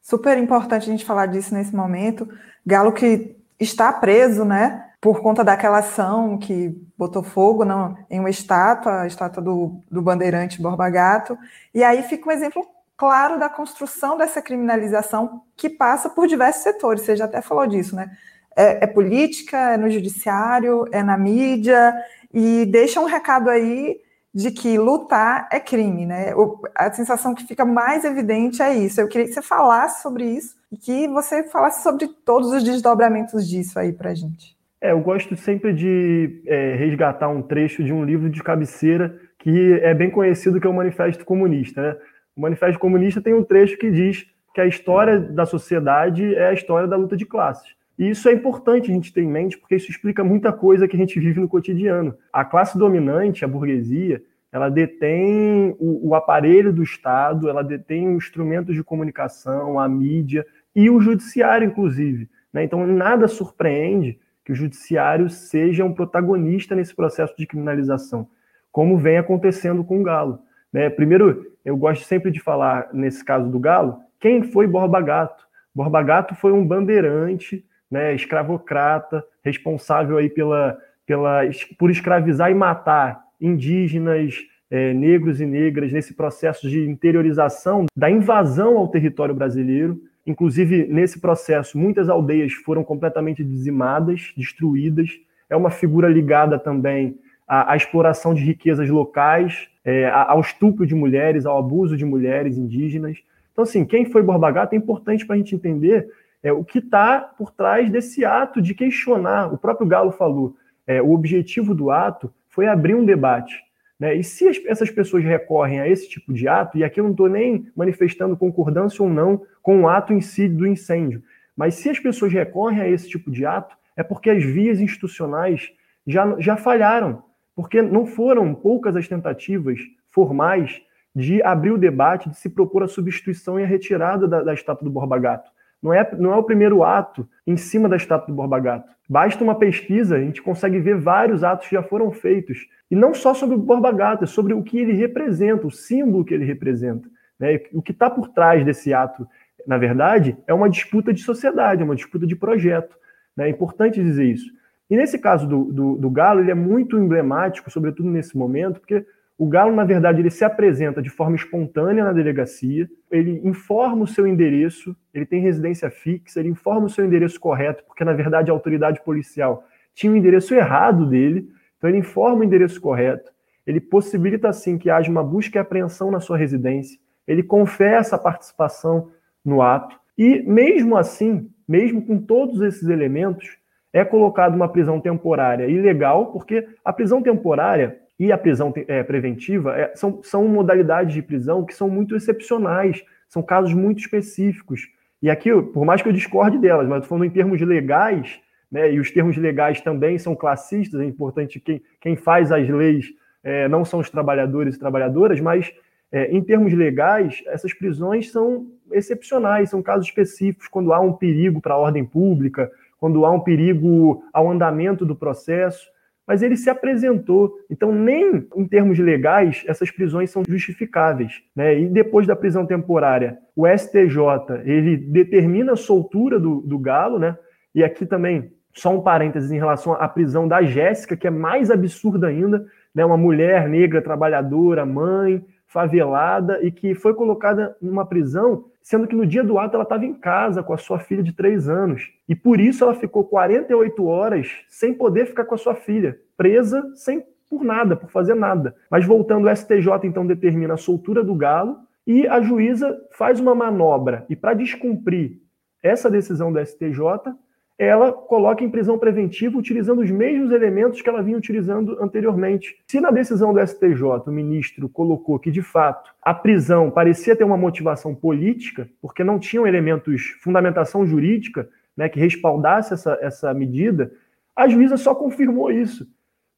super 0.02 0.38
importante 0.38 0.84
a 0.84 0.92
gente 0.92 1.04
falar 1.04 1.26
disso 1.26 1.54
nesse 1.54 1.76
momento. 1.76 2.28
Galo 2.66 2.92
que 2.92 3.36
está 3.60 3.92
preso, 3.92 4.46
né, 4.46 4.86
por 5.00 5.22
conta 5.22 5.44
daquela 5.44 5.80
ação 5.80 6.38
que 6.38 6.70
botou 6.98 7.22
fogo 7.22 7.64
não, 7.64 7.96
em 8.10 8.20
uma 8.20 8.30
estátua, 8.30 9.02
a 9.02 9.08
estátua 9.08 9.42
do, 9.42 9.82
do 9.90 10.02
bandeirante 10.02 10.62
Borba 10.62 10.90
Gato. 10.90 11.38
E 11.74 11.84
aí 11.84 12.02
fica 12.04 12.30
um 12.30 12.32
exemplo 12.32 12.68
claro 12.98 13.40
da 13.40 13.48
construção 13.48 14.18
dessa 14.18 14.42
criminalização 14.42 15.44
que 15.56 15.70
passa 15.70 16.10
por 16.10 16.28
diversos 16.28 16.64
setores. 16.64 17.04
Você 17.04 17.16
já 17.16 17.26
até 17.26 17.42
falou 17.42 17.68
disso, 17.68 17.96
né? 17.96 18.12
É, 18.56 18.86
é 18.86 18.88
política, 18.88 19.74
é 19.74 19.78
no 19.78 19.90
judiciário, 19.90 20.86
é 20.92 21.04
na 21.04 21.16
mídia, 21.16 21.94
e 22.34 22.66
deixa 22.66 23.00
um 23.00 23.06
recado 23.06 23.52
aí 23.52 24.02
de 24.34 24.52
que 24.52 24.78
lutar 24.80 25.48
é 25.52 25.60
crime, 25.60 26.08
né? 26.08 26.34
A 26.76 26.92
sensação 26.92 27.36
que 27.36 27.46
fica 27.46 27.64
mais 27.66 28.04
evidente 28.04 28.62
é 28.64 28.76
isso. 28.76 29.00
Eu 29.00 29.08
queria 29.08 29.28
que 29.28 29.34
você 29.34 29.42
falasse 29.44 30.02
sobre 30.02 30.26
isso 30.26 30.56
e 30.72 30.78
que 30.78 31.08
você 31.08 31.44
falasse 31.44 31.84
sobre 31.84 32.08
todos 32.08 32.52
os 32.52 32.64
desdobramentos 32.64 33.48
disso 33.48 33.78
aí 33.80 33.94
para 33.94 34.14
gente. 34.16 34.57
É, 34.80 34.92
eu 34.92 35.00
gosto 35.00 35.36
sempre 35.36 35.74
de 35.74 36.42
é, 36.46 36.76
resgatar 36.76 37.30
um 37.30 37.42
trecho 37.42 37.84
de 37.84 37.92
um 37.92 38.04
livro 38.04 38.30
de 38.30 38.44
cabeceira 38.44 39.20
que 39.40 39.74
é 39.82 39.94
bem 39.94 40.10
conhecido, 40.10 40.60
que 40.60 40.68
é 40.68 40.70
o 40.70 40.74
Manifesto 40.74 41.26
Comunista. 41.26 41.82
Né? 41.82 41.98
O 42.36 42.42
Manifesto 42.42 42.80
Comunista 42.80 43.22
tem 43.22 43.34
um 43.34 43.44
trecho 43.44 43.78
que 43.78 43.90
diz 43.90 44.28
que 44.54 44.62
a 44.62 44.66
história 44.66 45.20
da 45.20 45.46
sociedade 45.46 46.36
é 46.36 46.48
a 46.48 46.54
história 46.54 46.88
da 46.88 46.96
luta 46.96 47.16
de 47.18 47.26
classes. 47.26 47.76
E 47.98 48.10
isso 48.10 48.30
é 48.30 48.34
importante 48.34 48.92
a 48.92 48.94
gente 48.94 49.12
ter 49.12 49.22
em 49.22 49.28
mente, 49.28 49.58
porque 49.58 49.76
isso 49.76 49.90
explica 49.90 50.24
muita 50.24 50.54
coisa 50.54 50.88
que 50.88 50.96
a 50.96 51.00
gente 51.00 51.20
vive 51.20 51.40
no 51.40 51.48
cotidiano. 51.48 52.16
A 52.32 52.46
classe 52.46 52.78
dominante, 52.78 53.44
a 53.44 53.48
burguesia, 53.48 54.22
ela 54.52 54.70
detém 54.70 55.76
o, 55.80 56.10
o 56.10 56.16
aparelho 56.16 56.72
do 56.72 56.84
Estado, 56.84 57.50
ela 57.50 57.64
detém 57.64 58.16
os 58.16 58.26
instrumentos 58.26 58.76
de 58.76 58.84
comunicação, 58.84 59.80
a 59.80 59.90
mídia 59.90 60.46
e 60.76 60.90
o 60.90 61.02
judiciário, 61.02 61.68
inclusive. 61.68 62.30
Né? 62.54 62.64
Então, 62.64 62.86
nada 62.86 63.28
surpreende 63.28 64.20
que 64.48 64.54
o 64.54 64.56
judiciário 64.56 65.30
seja 65.30 65.84
um 65.84 65.94
protagonista 65.94 66.74
nesse 66.74 66.96
processo 66.96 67.36
de 67.38 67.46
criminalização, 67.46 68.30
como 68.72 68.98
vem 68.98 69.18
acontecendo 69.18 69.84
com 69.84 70.00
o 70.00 70.04
Galo. 70.04 70.40
Né? 70.72 70.90
Primeiro, 70.90 71.52
eu 71.66 71.76
gosto 71.76 72.06
sempre 72.06 72.32
de 72.32 72.40
falar, 72.40 72.88
nesse 72.94 73.26
caso 73.26 73.52
do 73.52 73.60
Galo, 73.60 74.00
quem 74.22 74.44
foi 74.44 74.66
Borba 74.66 75.02
Gato? 75.02 75.46
Borba 75.76 76.02
Gato 76.02 76.34
foi 76.34 76.54
um 76.54 76.66
bandeirante 76.66 77.66
né, 77.92 78.16
escravocrata, 78.16 79.22
responsável 79.44 80.16
aí 80.16 80.30
pela, 80.30 80.78
pela, 81.06 81.42
por 81.78 81.92
escravizar 81.92 82.50
e 82.50 82.54
matar 82.54 83.22
indígenas, 83.42 84.34
é, 84.72 84.94
negros 84.94 85.42
e 85.42 85.46
negras 85.46 85.92
nesse 85.92 86.14
processo 86.14 86.70
de 86.70 86.90
interiorização 86.90 87.86
da 87.94 88.10
invasão 88.10 88.78
ao 88.78 88.88
território 88.88 89.36
brasileiro. 89.36 90.00
Inclusive, 90.28 90.86
nesse 90.88 91.22
processo, 91.22 91.78
muitas 91.78 92.10
aldeias 92.10 92.52
foram 92.52 92.84
completamente 92.84 93.46
dizimadas, 93.46 94.34
destruídas. 94.36 95.10
É 95.50 95.56
uma 95.56 95.72
figura 95.72 96.10
ligada 96.10 96.60
também 96.60 97.18
à, 97.48 97.72
à 97.72 97.78
exploração 97.78 98.34
de 98.34 98.44
riquezas 98.44 98.90
locais, 98.90 99.70
é, 99.86 100.10
ao 100.10 100.42
estupro 100.42 100.86
de 100.86 100.94
mulheres, 100.94 101.46
ao 101.46 101.58
abuso 101.58 101.96
de 101.96 102.04
mulheres 102.04 102.58
indígenas. 102.58 103.18
Então, 103.54 103.64
assim, 103.64 103.86
quem 103.86 104.04
foi 104.04 104.22
Borba 104.22 104.52
Gato 104.52 104.74
é 104.74 104.76
importante 104.76 105.26
para 105.26 105.36
a 105.36 105.38
gente 105.38 105.56
entender 105.56 106.10
é, 106.44 106.52
o 106.52 106.62
que 106.62 106.80
está 106.80 107.22
por 107.22 107.50
trás 107.50 107.90
desse 107.90 108.26
ato 108.26 108.62
de 108.62 108.76
questionar. 108.76 109.54
O 109.54 109.58
próprio 109.58 109.88
Galo 109.88 110.12
falou, 110.12 110.58
é, 110.86 111.02
o 111.02 111.14
objetivo 111.14 111.74
do 111.74 111.90
ato 111.90 112.30
foi 112.50 112.68
abrir 112.68 112.96
um 112.96 113.06
debate. 113.06 113.64
Né? 114.00 114.16
E 114.16 114.24
se 114.24 114.48
as, 114.48 114.58
essas 114.66 114.92
pessoas 114.92 115.24
recorrem 115.24 115.80
a 115.80 115.88
esse 115.88 116.08
tipo 116.08 116.34
de 116.34 116.48
ato, 116.48 116.78
e 116.78 116.84
aqui 116.84 117.00
eu 117.00 117.04
não 117.04 117.12
estou 117.12 117.28
nem 117.28 117.72
manifestando 117.76 118.38
concordância 118.38 119.04
ou 119.04 119.10
não 119.10 119.42
com 119.62 119.82
o 119.82 119.90
ato 119.90 120.14
em 120.14 120.22
si 120.22 120.48
do 120.48 120.68
incêndio, 120.68 121.24
mas 121.56 121.76
se 121.76 121.90
as 121.90 122.00
pessoas 122.00 122.32
recorrem 122.32 122.82
a 122.82 122.88
esse 122.88 123.10
tipo 123.10 123.32
de 123.32 123.46
ato, 123.46 123.76
é 123.96 124.04
porque 124.04 124.30
as 124.30 124.44
vias 124.44 124.80
institucionais 124.80 125.72
já, 126.06 126.40
já 126.40 126.56
falharam, 126.56 127.24
porque 127.56 127.82
não 127.82 128.06
foram 128.06 128.54
poucas 128.54 128.96
as 128.96 129.08
tentativas 129.08 129.80
formais 130.06 130.82
de 131.16 131.42
abrir 131.42 131.72
o 131.72 131.78
debate, 131.80 132.30
de 132.30 132.38
se 132.38 132.48
propor 132.48 132.84
a 132.84 132.88
substituição 132.88 133.60
e 133.60 133.64
a 133.64 133.68
retirada 133.68 134.28
da, 134.28 134.44
da 134.44 134.54
estátua 134.54 134.86
do 134.86 134.92
Borba 134.92 135.18
Gato. 135.18 135.50
Não 135.82 135.94
é, 135.94 136.10
não 136.18 136.34
é 136.34 136.36
o 136.38 136.44
primeiro 136.44 136.84
ato 136.84 137.28
em 137.46 137.56
cima 137.56 137.88
da 137.88 137.96
estátua 137.96 138.28
do 138.28 138.34
Borba 138.34 138.60
Gato. 138.60 138.90
Basta 139.10 139.44
uma 139.44 139.56
pesquisa, 139.56 140.16
a 140.16 140.20
gente 140.20 140.42
consegue 140.42 140.80
ver 140.80 140.98
vários 140.98 141.44
atos 141.44 141.68
que 141.68 141.76
já 141.76 141.84
foram 141.84 142.12
feitos. 142.12 142.68
E 142.92 142.96
não 142.96 143.14
só 143.14 143.34
sobre 143.34 143.56
o 143.56 143.60
Borba 143.60 143.92
Gato, 143.92 144.24
é 144.24 144.28
sobre 144.28 144.54
o 144.54 144.64
que 144.64 144.78
ele 144.78 144.94
representa, 144.94 145.68
o 145.68 145.72
símbolo 145.72 146.26
que 146.26 146.34
ele 146.34 146.46
representa. 146.46 147.08
Né? 147.40 147.62
O 147.74 147.82
que 147.82 147.92
está 147.92 148.10
por 148.10 148.30
trás 148.30 148.66
desse 148.66 148.94
ato, 148.94 149.28
na 149.66 149.78
verdade, 149.78 150.38
é 150.48 150.54
uma 150.54 150.70
disputa 150.70 151.14
de 151.14 151.22
sociedade, 151.22 151.82
é 151.82 151.86
uma 151.86 151.96
disputa 151.96 152.26
de 152.26 152.36
projeto. 152.36 152.98
Né? 153.36 153.48
É 153.48 153.50
importante 153.50 154.04
dizer 154.04 154.26
isso. 154.26 154.52
E 154.90 154.96
nesse 154.96 155.20
caso 155.20 155.48
do, 155.48 155.66
do, 155.66 155.96
do 155.98 156.10
Galo, 156.10 156.40
ele 156.40 156.52
é 156.52 156.56
muito 156.56 156.98
emblemático, 156.98 157.70
sobretudo 157.70 158.10
nesse 158.10 158.38
momento, 158.38 158.80
porque 158.80 159.06
O 159.38 159.46
Galo, 159.46 159.76
na 159.76 159.84
verdade, 159.84 160.20
ele 160.20 160.32
se 160.32 160.44
apresenta 160.44 161.00
de 161.00 161.12
forma 161.12 161.36
espontânea 161.36 162.04
na 162.04 162.12
delegacia, 162.12 162.90
ele 163.12 163.40
informa 163.44 164.04
o 164.04 164.08
seu 164.08 164.26
endereço, 164.26 164.96
ele 165.14 165.28
tem 165.28 165.40
residência 165.42 165.92
fixa, 165.92 166.40
ele 166.40 166.50
informa 166.50 166.88
o 166.88 166.90
seu 166.90 167.06
endereço 167.06 167.40
correto, 167.40 167.84
porque 167.86 168.04
na 168.04 168.14
verdade 168.14 168.50
a 168.50 168.54
autoridade 168.54 169.00
policial 169.04 169.64
tinha 169.94 170.12
o 170.12 170.16
endereço 170.16 170.56
errado 170.56 171.06
dele, 171.06 171.48
então 171.78 171.88
ele 171.88 172.00
informa 172.00 172.42
o 172.42 172.44
endereço 172.44 172.82
correto, 172.82 173.32
ele 173.66 173.80
possibilita 173.80 174.50
assim 174.50 174.76
que 174.76 174.90
haja 174.90 175.12
uma 175.12 175.24
busca 175.24 175.60
e 175.60 175.62
apreensão 175.62 176.10
na 176.10 176.20
sua 176.20 176.38
residência, 176.38 177.00
ele 177.28 177.44
confessa 177.44 178.16
a 178.16 178.20
participação 178.20 179.12
no 179.46 179.62
ato, 179.62 180.00
e 180.18 180.42
mesmo 180.42 180.98
assim, 180.98 181.48
mesmo 181.68 182.02
com 182.02 182.18
todos 182.18 182.60
esses 182.62 182.90
elementos, 182.90 183.56
é 183.94 184.04
colocada 184.04 184.56
uma 184.56 184.68
prisão 184.68 185.00
temporária 185.00 185.68
ilegal, 185.68 186.32
porque 186.32 186.68
a 186.84 186.92
prisão 186.92 187.22
temporária 187.22 188.00
e 188.20 188.32
a 188.32 188.38
prisão 188.38 188.74
é, 188.88 189.04
preventiva 189.04 189.76
é, 189.76 189.96
são, 189.96 190.22
são 190.24 190.48
modalidades 190.48 191.14
de 191.14 191.22
prisão 191.22 191.64
que 191.66 191.74
são 191.74 191.90
muito 191.90 192.16
excepcionais, 192.16 193.04
são 193.28 193.44
casos 193.44 193.74
muito 193.74 194.00
específicos. 194.00 194.88
E 195.22 195.30
aqui, 195.30 195.50
por 195.74 195.86
mais 195.86 196.02
que 196.02 196.10
eu 196.10 196.14
discorde 196.14 196.58
delas, 196.58 196.88
mas 196.88 197.06
falando 197.06 197.26
em 197.26 197.30
termos 197.30 197.62
legais, 197.62 198.40
né, 198.72 198.92
e 198.92 199.00
os 199.00 199.12
termos 199.12 199.38
legais 199.38 199.82
também 199.82 200.18
são 200.18 200.36
classistas, 200.36 201.00
é 201.00 201.06
importante 201.06 201.60
quem, 201.60 201.82
quem 202.02 202.16
faz 202.16 202.52
as 202.52 202.68
leis 202.68 203.08
é, 203.44 203.68
não 203.68 203.86
são 203.86 204.00
os 204.00 204.10
trabalhadores 204.10 204.76
e 204.76 204.80
trabalhadoras, 204.80 205.40
mas 205.40 205.72
é, 206.12 206.32
em 206.32 206.42
termos 206.42 206.74
legais, 206.74 207.44
essas 207.48 207.74
prisões 207.74 208.32
são 208.32 208.68
excepcionais, 208.92 209.70
são 209.70 209.82
casos 209.82 210.08
específicos, 210.08 210.68
quando 210.68 210.94
há 210.94 211.00
um 211.00 211.14
perigo 211.14 211.62
para 211.62 211.74
a 211.74 211.78
ordem 211.78 212.06
pública, 212.06 212.72
quando 213.00 213.26
há 213.26 213.32
um 213.32 213.40
perigo 213.40 214.24
ao 214.34 214.50
andamento 214.50 215.06
do 215.06 215.16
processo 215.16 215.88
mas 216.28 216.44
ele 216.44 216.58
se 216.58 216.70
apresentou. 216.70 217.54
Então, 217.70 217.94
nem 217.94 218.46
em 218.56 218.68
termos 218.68 219.00
legais, 219.00 219.64
essas 219.66 219.90
prisões 219.90 220.30
são 220.30 220.44
justificáveis. 220.46 221.42
Né? 221.56 221.80
E 221.80 221.86
depois 221.88 222.28
da 222.28 222.36
prisão 222.36 222.66
temporária, 222.66 223.38
o 223.56 223.66
STJ 223.66 224.62
ele 224.66 224.98
determina 224.98 225.72
a 225.72 225.78
soltura 225.78 226.38
do, 226.38 226.60
do 226.62 226.78
Galo, 226.78 227.18
né? 227.18 227.38
e 227.74 227.82
aqui 227.82 228.06
também, 228.06 228.52
só 228.74 228.94
um 228.94 229.02
parênteses 229.02 229.52
em 229.52 229.58
relação 229.58 229.94
à 229.94 230.08
prisão 230.10 230.48
da 230.48 230.62
Jéssica, 230.62 231.16
que 231.16 231.28
é 231.28 231.32
mais 231.32 231.72
absurda 231.72 232.28
ainda, 232.28 232.66
né? 232.94 233.06
uma 233.06 233.18
mulher 233.18 233.70
negra, 233.70 234.02
trabalhadora, 234.02 234.86
mãe, 234.86 235.44
favelada, 235.66 236.60
e 236.62 236.72
que 236.72 236.94
foi 236.94 237.14
colocada 237.14 237.76
numa 237.82 238.06
prisão 238.06 238.66
sendo 238.88 239.06
que 239.06 239.18
no 239.18 239.28
dia 239.28 239.44
do 239.44 239.60
ato 239.60 239.76
ela 239.76 239.84
estava 239.84 240.06
em 240.06 240.14
casa 240.14 240.64
com 240.64 240.72
a 240.72 240.78
sua 240.78 240.98
filha 240.98 241.22
de 241.22 241.34
três 241.34 241.68
anos. 241.68 242.10
E 242.26 242.34
por 242.34 242.58
isso 242.58 242.86
ela 242.86 242.96
ficou 242.96 243.26
48 243.26 244.06
horas 244.06 244.50
sem 244.70 244.94
poder 244.94 245.26
ficar 245.26 245.44
com 245.44 245.56
a 245.56 245.58
sua 245.58 245.76
filha, 245.76 246.18
presa 246.38 246.90
sem 246.96 247.22
por 247.50 247.66
nada, 247.66 247.98
por 247.98 248.10
fazer 248.10 248.34
nada. 248.34 248.74
Mas 248.90 249.04
voltando, 249.04 249.46
o 249.46 249.54
STJ 249.54 250.06
então 250.06 250.26
determina 250.26 250.76
a 250.76 250.78
soltura 250.78 251.22
do 251.22 251.36
galo 251.36 251.80
e 252.06 252.26
a 252.28 252.40
juíza 252.40 252.98
faz 253.12 253.42
uma 253.42 253.54
manobra. 253.54 254.26
E 254.30 254.38
para 254.38 254.54
descumprir 254.54 255.42
essa 255.84 256.10
decisão 256.10 256.54
do 256.54 256.66
STJ, 256.66 257.36
ela 257.78 258.12
coloca 258.12 258.64
em 258.64 258.70
prisão 258.70 258.98
preventiva 258.98 259.58
utilizando 259.58 260.02
os 260.02 260.10
mesmos 260.10 260.52
elementos 260.52 261.02
que 261.02 261.08
ela 261.08 261.22
vinha 261.22 261.38
utilizando 261.38 262.02
anteriormente. 262.02 262.76
Se 262.88 263.00
na 263.00 263.12
decisão 263.12 263.54
do 263.54 263.66
STJ 263.66 264.04
o 264.26 264.32
ministro 264.32 264.90
colocou 264.90 265.38
que, 265.38 265.52
de 265.52 265.62
fato, 265.62 266.12
a 266.22 266.34
prisão 266.34 266.90
parecia 266.90 267.36
ter 267.36 267.44
uma 267.44 267.58
motivação 267.58 268.16
política, 268.16 268.90
porque 269.00 269.24
não 269.24 269.38
tinham 269.38 269.68
elementos, 269.68 270.36
fundamentação 270.42 271.06
jurídica, 271.06 271.70
né, 271.96 272.10
que 272.10 272.20
respaldasse 272.20 272.94
essa, 272.94 273.18
essa 273.22 273.54
medida, 273.54 274.12
a 274.56 274.68
juíza 274.68 274.98
só 274.98 275.14
confirmou 275.14 275.72
isso. 275.72 276.08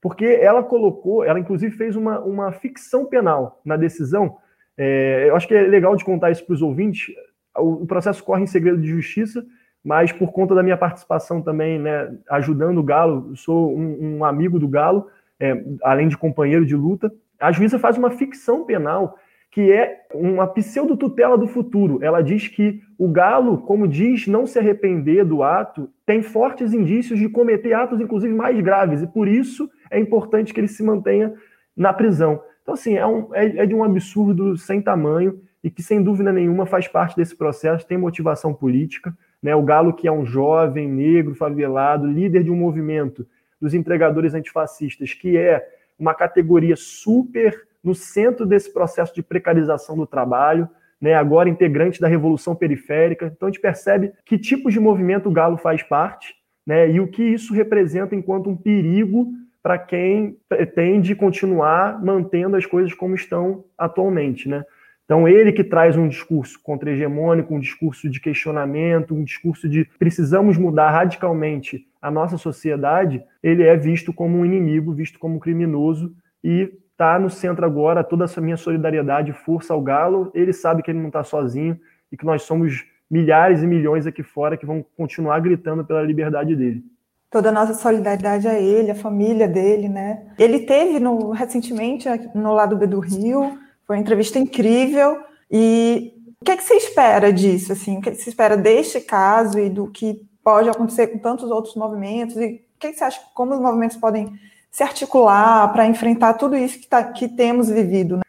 Porque 0.01 0.25
ela 0.25 0.63
colocou, 0.63 1.25
ela 1.25 1.39
inclusive 1.39 1.75
fez 1.75 1.97
uma, 1.97 2.19
uma 2.21 2.53
ficção 2.53 3.05
penal 3.05 3.61
na 3.65 3.75
decisão. 3.75 4.37
É, 4.77 5.25
eu 5.27 5.35
acho 5.35 5.45
que 5.45 5.53
é 5.53 5.63
legal 5.63 5.97
de 5.97 6.05
contar 6.05 6.31
isso 6.31 6.45
para 6.45 6.53
os 6.53 6.61
ouvintes. 6.61 7.13
O, 7.57 7.83
o 7.83 7.85
processo 7.85 8.23
corre 8.23 8.43
em 8.43 8.47
segredo 8.47 8.81
de 8.81 8.87
justiça, 8.87 9.45
mas 9.83 10.11
por 10.11 10.31
conta 10.31 10.53
da 10.53 10.63
minha 10.63 10.77
participação 10.77 11.41
também, 11.41 11.79
né, 11.79 12.15
ajudando 12.29 12.79
o 12.79 12.83
Galo, 12.83 13.35
sou 13.35 13.75
um, 13.77 14.17
um 14.17 14.25
amigo 14.25 14.59
do 14.59 14.67
Galo, 14.67 15.07
é, 15.39 15.63
além 15.83 16.07
de 16.07 16.17
companheiro 16.17 16.65
de 16.65 16.75
luta, 16.75 17.11
a 17.39 17.51
juíza 17.51 17.79
faz 17.79 17.97
uma 17.97 18.11
ficção 18.11 18.65
penal 18.65 19.17
que 19.51 19.71
é 19.71 20.05
uma 20.13 20.45
pseudo-tutela 20.47 21.37
do 21.37 21.47
futuro. 21.47 21.99
Ela 22.03 22.21
diz 22.21 22.47
que 22.47 22.81
o 22.97 23.07
Galo, 23.07 23.57
como 23.59 23.87
diz, 23.87 24.27
não 24.27 24.45
se 24.45 24.59
arrepender 24.59 25.25
do 25.25 25.41
ato, 25.41 25.89
tem 26.05 26.21
fortes 26.21 26.71
indícios 26.71 27.17
de 27.17 27.27
cometer 27.27 27.73
atos, 27.73 27.99
inclusive, 27.99 28.33
mais 28.33 28.59
graves, 28.61 29.01
e 29.01 29.07
por 29.07 29.27
isso 29.27 29.69
é 29.89 29.99
importante 29.99 30.53
que 30.53 30.59
ele 30.59 30.67
se 30.67 30.83
mantenha 30.83 31.33
na 31.75 31.91
prisão. 31.91 32.41
Então, 32.61 32.75
assim, 32.75 32.95
é, 32.95 33.07
um, 33.07 33.33
é, 33.33 33.63
é 33.63 33.65
de 33.65 33.73
um 33.73 33.83
absurdo 33.83 34.55
sem 34.55 34.81
tamanho 34.81 35.41
e 35.63 35.71
que, 35.71 35.81
sem 35.81 36.03
dúvida 36.03 36.31
nenhuma, 36.31 36.67
faz 36.67 36.87
parte 36.87 37.15
desse 37.15 37.35
processo, 37.35 37.87
tem 37.87 37.97
motivação 37.97 38.53
política. 38.53 39.17
Né? 39.41 39.55
O 39.55 39.63
Galo, 39.63 39.93
que 39.93 40.07
é 40.07 40.11
um 40.11 40.25
jovem, 40.25 40.87
negro, 40.87 41.35
favelado, 41.35 42.07
líder 42.07 42.43
de 42.43 42.51
um 42.51 42.55
movimento 42.55 43.25
dos 43.59 43.73
entregadores 43.73 44.33
antifascistas, 44.33 45.13
que 45.13 45.37
é 45.37 45.65
uma 45.97 46.13
categoria 46.13 46.75
super 46.75 47.67
no 47.83 47.93
centro 47.93 48.45
desse 48.45 48.71
processo 48.71 49.13
de 49.13 49.23
precarização 49.23 49.95
do 49.95 50.05
trabalho, 50.05 50.69
né? 50.99 51.13
agora 51.13 51.49
integrante 51.49 51.99
da 51.99 52.07
Revolução 52.07 52.55
Periférica. 52.55 53.31
Então 53.33 53.47
a 53.47 53.51
gente 53.51 53.61
percebe 53.61 54.11
que 54.25 54.37
tipo 54.37 54.69
de 54.69 54.79
movimento 54.79 55.29
o 55.29 55.31
Galo 55.31 55.57
faz 55.57 55.81
parte 55.83 56.35
né? 56.65 56.89
e 56.89 56.99
o 56.99 57.07
que 57.07 57.23
isso 57.23 57.53
representa 57.53 58.15
enquanto 58.15 58.49
um 58.49 58.55
perigo 58.55 59.31
para 59.61 59.77
quem 59.77 60.37
pretende 60.47 61.15
continuar 61.15 62.03
mantendo 62.03 62.55
as 62.55 62.65
coisas 62.65 62.93
como 62.93 63.15
estão 63.15 63.65
atualmente. 63.77 64.47
Né? 64.47 64.63
Então, 65.09 65.27
ele 65.27 65.51
que 65.51 65.63
traz 65.63 65.97
um 65.97 66.07
discurso 66.07 66.61
contra-hegemônico, 66.61 67.55
um 67.55 67.59
discurso 67.59 68.07
de 68.07 68.19
questionamento, 68.19 69.15
um 69.15 69.23
discurso 69.23 69.67
de 69.67 69.89
precisamos 69.97 70.55
mudar 70.55 70.91
radicalmente 70.91 71.87
a 71.99 72.11
nossa 72.11 72.37
sociedade, 72.37 73.23
ele 73.41 73.63
é 73.63 73.75
visto 73.75 74.13
como 74.13 74.37
um 74.37 74.45
inimigo, 74.45 74.93
visto 74.93 75.17
como 75.17 75.37
um 75.37 75.39
criminoso 75.39 76.13
e 76.43 76.71
está 76.91 77.17
no 77.17 77.27
centro 77.27 77.65
agora 77.65 78.03
toda 78.03 78.25
essa 78.25 78.39
minha 78.39 78.55
solidariedade, 78.55 79.33
força 79.33 79.73
ao 79.73 79.81
Galo. 79.81 80.29
Ele 80.31 80.53
sabe 80.53 80.83
que 80.83 80.91
ele 80.91 80.99
não 80.99 81.07
está 81.07 81.23
sozinho 81.23 81.75
e 82.11 82.15
que 82.15 82.23
nós 82.23 82.43
somos 82.43 82.85
milhares 83.09 83.63
e 83.63 83.65
milhões 83.65 84.05
aqui 84.05 84.21
fora 84.21 84.57
que 84.57 84.65
vão 84.67 84.85
continuar 84.95 85.39
gritando 85.39 85.83
pela 85.83 86.03
liberdade 86.03 86.55
dele 86.55 86.83
toda 87.31 87.49
a 87.49 87.51
nossa 87.51 87.75
solidariedade 87.75 88.47
a 88.47 88.59
ele, 88.59 88.89
a 88.89 88.95
família 88.95 89.47
dele, 89.47 89.87
né? 89.87 90.33
Ele 90.37 90.61
teve 90.61 90.99
no, 90.99 91.29
recentemente 91.29 92.09
no 92.33 92.53
lado 92.53 92.75
B 92.75 92.87
do 92.87 92.99
Rio, 92.99 93.55
foi 93.89 93.95
uma 93.95 94.03
entrevista 94.03 94.37
incrível. 94.37 95.19
E 95.49 96.13
o 96.39 96.45
que, 96.45 96.51
é 96.51 96.57
que 96.57 96.63
você 96.63 96.75
espera 96.75 97.33
disso? 97.33 97.73
Assim? 97.73 97.97
O 97.97 98.01
que, 98.01 98.09
é 98.09 98.11
que 98.11 98.19
você 98.19 98.29
espera 98.29 98.55
deste 98.55 99.01
caso 99.01 99.57
e 99.57 99.67
do 99.67 99.87
que 99.87 100.21
pode 100.43 100.69
acontecer 100.69 101.07
com 101.07 101.17
tantos 101.17 101.49
outros 101.49 101.73
movimentos? 101.75 102.37
E 102.37 102.61
o 102.75 102.79
que, 102.79 102.85
é 102.85 102.91
que 102.91 102.99
você 102.99 103.03
acha 103.05 103.19
como 103.33 103.55
os 103.55 103.59
movimentos 103.59 103.97
podem 103.97 104.31
se 104.69 104.83
articular 104.83 105.73
para 105.73 105.87
enfrentar 105.87 106.35
tudo 106.35 106.55
isso 106.55 106.79
que, 106.79 106.87
tá, 106.87 107.03
que 107.03 107.27
temos 107.27 107.67
vivido? 107.67 108.17
Né? 108.17 108.21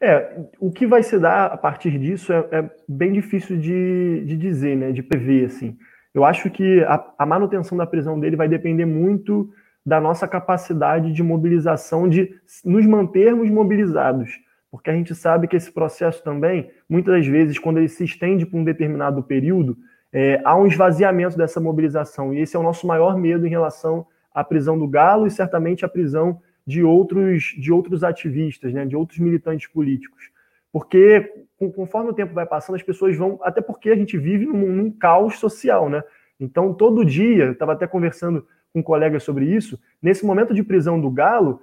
É, 0.00 0.38
o 0.60 0.70
que 0.70 0.86
vai 0.86 1.02
se 1.02 1.18
dar 1.18 1.46
a 1.46 1.56
partir 1.56 1.98
disso 1.98 2.32
é, 2.32 2.46
é 2.52 2.70
bem 2.88 3.12
difícil 3.12 3.58
de, 3.58 4.24
de, 4.24 4.36
dizer, 4.36 4.76
né, 4.76 4.92
de 4.92 5.02
prever, 5.02 5.46
assim. 5.46 5.76
Eu 6.14 6.24
acho 6.24 6.48
que 6.48 6.84
a, 6.84 7.04
a, 7.18 7.26
manutenção 7.26 7.76
da 7.76 7.84
prisão 7.84 8.20
dele 8.20 8.36
vai 8.36 8.46
depender 8.46 8.86
muito 8.86 9.50
da 9.84 10.00
nossa 10.00 10.28
capacidade 10.28 11.12
de 11.12 11.24
mobilização, 11.24 12.08
de 12.08 12.32
nos 12.64 12.86
mantermos 12.86 13.50
mobilizados 13.50 14.46
porque 14.78 14.90
a 14.90 14.94
gente 14.94 15.12
sabe 15.12 15.48
que 15.48 15.56
esse 15.56 15.72
processo 15.72 16.22
também, 16.22 16.70
muitas 16.88 17.12
das 17.12 17.26
vezes, 17.26 17.58
quando 17.58 17.78
ele 17.78 17.88
se 17.88 18.04
estende 18.04 18.46
por 18.46 18.58
um 18.58 18.64
determinado 18.64 19.20
período, 19.24 19.76
é, 20.12 20.40
há 20.44 20.56
um 20.56 20.68
esvaziamento 20.68 21.36
dessa 21.36 21.60
mobilização. 21.60 22.32
E 22.32 22.38
esse 22.38 22.54
é 22.54 22.58
o 22.60 22.62
nosso 22.62 22.86
maior 22.86 23.18
medo 23.18 23.44
em 23.44 23.50
relação 23.50 24.06
à 24.32 24.44
prisão 24.44 24.78
do 24.78 24.86
Galo 24.86 25.26
e 25.26 25.32
certamente 25.32 25.84
à 25.84 25.88
prisão 25.88 26.40
de 26.64 26.84
outros, 26.84 27.56
de 27.58 27.72
outros 27.72 28.04
ativistas, 28.04 28.72
né, 28.72 28.86
de 28.86 28.94
outros 28.94 29.18
militantes 29.18 29.66
políticos. 29.66 30.30
Porque 30.70 31.28
conforme 31.74 32.10
o 32.10 32.14
tempo 32.14 32.32
vai 32.32 32.46
passando, 32.46 32.76
as 32.76 32.82
pessoas 32.82 33.16
vão. 33.16 33.40
Até 33.42 33.60
porque 33.60 33.90
a 33.90 33.96
gente 33.96 34.16
vive 34.16 34.46
num, 34.46 34.72
num 34.72 34.92
caos 34.92 35.40
social, 35.40 35.88
né? 35.88 36.04
Então, 36.38 36.72
todo 36.72 37.04
dia, 37.04 37.50
estava 37.50 37.72
até 37.72 37.84
conversando 37.84 38.46
com 38.72 38.80
colegas 38.80 39.24
sobre 39.24 39.44
isso, 39.44 39.76
nesse 40.00 40.24
momento 40.24 40.54
de 40.54 40.62
prisão 40.62 41.00
do 41.00 41.10
Galo, 41.10 41.60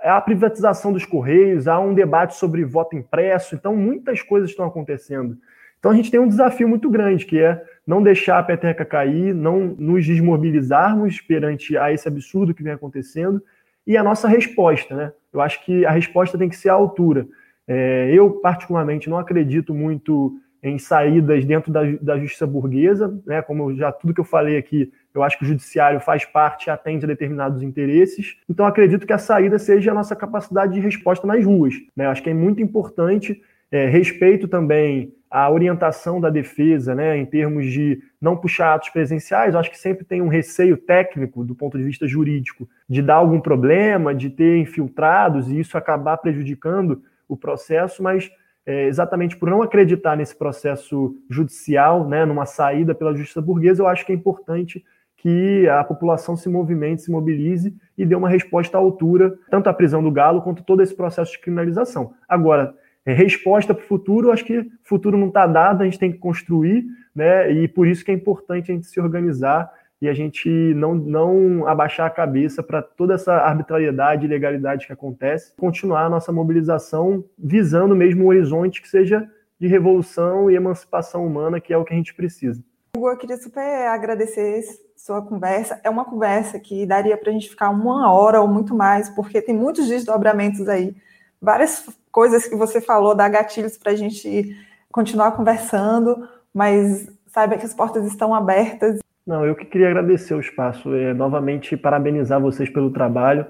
a 0.00 0.20
privatização 0.20 0.92
dos 0.92 1.04
Correios, 1.04 1.66
há 1.66 1.78
um 1.80 1.94
debate 1.94 2.34
sobre 2.34 2.64
voto 2.64 2.96
impresso, 2.96 3.54
então 3.54 3.74
muitas 3.74 4.22
coisas 4.22 4.50
estão 4.50 4.66
acontecendo. 4.66 5.36
Então 5.78 5.90
a 5.90 5.94
gente 5.94 6.10
tem 6.10 6.20
um 6.20 6.28
desafio 6.28 6.68
muito 6.68 6.90
grande, 6.90 7.24
que 7.24 7.38
é 7.40 7.62
não 7.86 8.02
deixar 8.02 8.38
a 8.38 8.42
peteca 8.42 8.84
cair, 8.84 9.34
não 9.34 9.74
nos 9.78 10.04
desmobilizarmos 10.04 11.20
perante 11.20 11.76
a 11.76 11.92
esse 11.92 12.08
absurdo 12.08 12.54
que 12.54 12.62
vem 12.62 12.72
acontecendo, 12.72 13.42
e 13.86 13.96
a 13.96 14.02
nossa 14.02 14.26
resposta, 14.26 14.94
né? 14.94 15.12
Eu 15.32 15.40
acho 15.40 15.64
que 15.64 15.86
a 15.86 15.90
resposta 15.90 16.36
tem 16.36 16.48
que 16.48 16.56
ser 16.56 16.70
à 16.70 16.72
altura. 16.72 17.26
É, 17.68 18.10
eu, 18.12 18.30
particularmente, 18.30 19.08
não 19.08 19.18
acredito 19.18 19.72
muito 19.72 20.38
em 20.68 20.78
saídas 20.78 21.44
dentro 21.44 21.72
da, 21.72 21.82
da 22.00 22.18
justiça 22.18 22.46
burguesa, 22.46 23.18
né? 23.24 23.40
Como 23.42 23.74
já 23.74 23.92
tudo 23.92 24.12
que 24.12 24.20
eu 24.20 24.24
falei 24.24 24.56
aqui, 24.56 24.92
eu 25.14 25.22
acho 25.22 25.38
que 25.38 25.44
o 25.44 25.46
judiciário 25.46 26.00
faz 26.00 26.24
parte 26.24 26.66
e 26.66 26.70
atende 26.70 27.04
a 27.04 27.08
determinados 27.08 27.62
interesses. 27.62 28.36
Então, 28.48 28.66
acredito 28.66 29.06
que 29.06 29.12
a 29.12 29.18
saída 29.18 29.58
seja 29.58 29.90
a 29.90 29.94
nossa 29.94 30.16
capacidade 30.16 30.74
de 30.74 30.80
resposta 30.80 31.26
nas 31.26 31.44
ruas. 31.44 31.74
Né? 31.94 32.06
Acho 32.06 32.22
que 32.22 32.30
é 32.30 32.34
muito 32.34 32.60
importante. 32.60 33.40
É, 33.70 33.86
respeito 33.86 34.46
também 34.46 35.12
a 35.28 35.50
orientação 35.50 36.20
da 36.20 36.30
defesa, 36.30 36.94
né, 36.94 37.16
em 37.16 37.26
termos 37.26 37.66
de 37.66 38.00
não 38.20 38.36
puxar 38.36 38.74
atos 38.74 38.90
presenciais, 38.90 39.54
eu 39.54 39.60
acho 39.60 39.70
que 39.70 39.78
sempre 39.78 40.04
tem 40.04 40.22
um 40.22 40.28
receio 40.28 40.76
técnico, 40.76 41.44
do 41.44 41.54
ponto 41.54 41.76
de 41.76 41.82
vista 41.82 42.06
jurídico, 42.06 42.68
de 42.88 43.02
dar 43.02 43.16
algum 43.16 43.40
problema, 43.40 44.14
de 44.14 44.30
ter 44.30 44.56
infiltrados 44.58 45.50
e 45.50 45.58
isso 45.58 45.76
acabar 45.76 46.16
prejudicando 46.18 47.02
o 47.28 47.36
processo, 47.36 48.02
mas 48.02 48.30
é, 48.66 48.86
exatamente 48.86 49.36
por 49.36 49.48
não 49.48 49.62
acreditar 49.62 50.16
nesse 50.16 50.36
processo 50.36 51.16
judicial, 51.30 52.06
né, 52.06 52.24
numa 52.24 52.44
saída 52.44 52.94
pela 52.94 53.14
justiça 53.14 53.40
burguesa, 53.40 53.82
eu 53.82 53.86
acho 53.86 54.04
que 54.04 54.12
é 54.12 54.14
importante 54.14 54.84
que 55.16 55.68
a 55.68 55.82
população 55.82 56.36
se 56.36 56.48
movimente, 56.48 57.02
se 57.02 57.10
mobilize 57.10 57.74
e 57.96 58.04
dê 58.04 58.14
uma 58.14 58.28
resposta 58.28 58.76
à 58.76 58.80
altura, 58.80 59.38
tanto 59.50 59.68
à 59.68 59.72
prisão 59.72 60.02
do 60.02 60.10
Galo 60.10 60.42
quanto 60.42 60.62
todo 60.62 60.82
esse 60.82 60.94
processo 60.94 61.32
de 61.32 61.38
criminalização. 61.38 62.12
Agora, 62.28 62.74
é, 63.04 63.12
resposta 63.12 63.72
para 63.72 63.84
o 63.84 63.86
futuro, 63.86 64.32
acho 64.32 64.44
que 64.44 64.68
futuro 64.82 65.16
não 65.16 65.28
está 65.28 65.46
dado, 65.46 65.82
a 65.82 65.84
gente 65.84 65.98
tem 65.98 66.12
que 66.12 66.18
construir, 66.18 66.84
né? 67.14 67.50
E 67.52 67.68
por 67.68 67.86
isso 67.86 68.04
que 68.04 68.10
é 68.10 68.14
importante 68.14 68.70
a 68.70 68.74
gente 68.74 68.86
se 68.86 69.00
organizar 69.00 69.70
e 70.00 70.08
a 70.08 70.14
gente 70.14 70.48
não, 70.74 70.94
não 70.94 71.66
abaixar 71.66 72.06
a 72.06 72.10
cabeça 72.10 72.62
para 72.62 72.82
toda 72.82 73.14
essa 73.14 73.34
arbitrariedade 73.34 74.24
e 74.24 74.28
ilegalidade 74.28 74.86
que 74.86 74.92
acontece, 74.92 75.54
continuar 75.56 76.04
a 76.04 76.10
nossa 76.10 76.32
mobilização 76.32 77.24
visando 77.38 77.96
mesmo 77.96 78.24
um 78.24 78.28
horizonte 78.28 78.82
que 78.82 78.88
seja 78.88 79.26
de 79.58 79.66
revolução 79.66 80.50
e 80.50 80.54
emancipação 80.54 81.26
humana, 81.26 81.60
que 81.60 81.72
é 81.72 81.78
o 81.78 81.84
que 81.84 81.94
a 81.94 81.96
gente 81.96 82.14
precisa. 82.14 82.62
Hugo, 82.96 83.10
eu 83.10 83.16
queria 83.16 83.36
super 83.38 83.88
agradecer 83.88 84.62
sua 84.96 85.22
conversa. 85.22 85.80
É 85.82 85.88
uma 85.88 86.04
conversa 86.04 86.58
que 86.58 86.84
daria 86.84 87.16
para 87.16 87.30
a 87.30 87.32
gente 87.32 87.48
ficar 87.48 87.70
uma 87.70 88.12
hora 88.12 88.40
ou 88.40 88.48
muito 88.48 88.74
mais, 88.74 89.08
porque 89.10 89.40
tem 89.40 89.54
muitos 89.54 89.88
desdobramentos 89.88 90.68
aí, 90.68 90.94
várias 91.40 91.88
coisas 92.10 92.46
que 92.46 92.56
você 92.56 92.80
falou, 92.80 93.14
dá 93.14 93.28
gatilhos 93.28 93.76
para 93.76 93.92
a 93.92 93.96
gente 93.96 94.54
continuar 94.90 95.32
conversando, 95.32 96.28
mas 96.52 97.10
saiba 97.26 97.56
que 97.56 97.66
as 97.66 97.74
portas 97.74 98.06
estão 98.06 98.34
abertas 98.34 98.98
não, 99.26 99.44
eu 99.44 99.56
que 99.56 99.64
queria 99.64 99.88
agradecer 99.88 100.34
o 100.34 100.40
espaço, 100.40 100.94
é, 100.94 101.12
novamente 101.12 101.76
parabenizar 101.76 102.40
vocês 102.40 102.70
pelo 102.70 102.90
trabalho. 102.92 103.44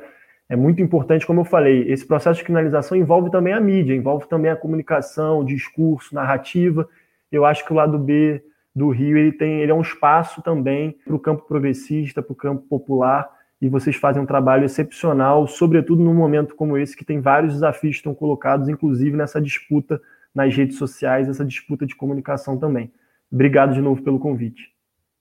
É 0.48 0.56
muito 0.56 0.80
importante, 0.80 1.26
como 1.26 1.40
eu 1.40 1.44
falei, 1.44 1.90
esse 1.90 2.06
processo 2.06 2.38
de 2.38 2.44
criminalização 2.44 2.96
envolve 2.96 3.30
também 3.30 3.52
a 3.52 3.60
mídia, 3.60 3.94
envolve 3.94 4.26
também 4.26 4.50
a 4.50 4.56
comunicação, 4.56 5.40
o 5.40 5.44
discurso, 5.44 6.14
narrativa. 6.14 6.88
Eu 7.30 7.44
acho 7.44 7.64
que 7.64 7.72
o 7.72 7.76
lado 7.76 7.98
B 7.98 8.42
do 8.74 8.88
Rio 8.90 9.18
ele 9.18 9.32
tem, 9.32 9.60
ele 9.60 9.72
é 9.72 9.74
um 9.74 9.82
espaço 9.82 10.40
também 10.42 10.96
para 11.04 11.14
o 11.14 11.18
campo 11.18 11.42
progressista, 11.46 12.22
para 12.22 12.32
o 12.32 12.36
campo 12.36 12.62
popular, 12.68 13.28
e 13.60 13.68
vocês 13.68 13.96
fazem 13.96 14.22
um 14.22 14.26
trabalho 14.26 14.64
excepcional, 14.64 15.46
sobretudo 15.46 16.02
num 16.02 16.14
momento 16.14 16.54
como 16.54 16.78
esse 16.78 16.96
que 16.96 17.04
tem 17.04 17.20
vários 17.20 17.54
desafios 17.54 17.96
que 17.96 18.00
estão 18.00 18.14
colocados, 18.14 18.68
inclusive 18.68 19.16
nessa 19.16 19.40
disputa 19.40 20.00
nas 20.34 20.54
redes 20.54 20.76
sociais, 20.76 21.28
essa 21.28 21.44
disputa 21.44 21.86
de 21.86 21.96
comunicação 21.96 22.58
também. 22.58 22.92
Obrigado 23.32 23.74
de 23.74 23.80
novo 23.80 24.02
pelo 24.02 24.18
convite. 24.18 24.75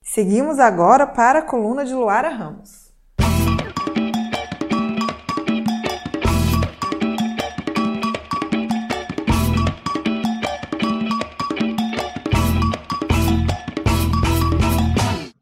Seguimos 0.08 0.60
agora 0.60 1.08
para 1.08 1.40
a 1.40 1.42
coluna 1.42 1.84
de 1.84 1.94
Luara 1.94 2.30
Ramos. 2.30 2.94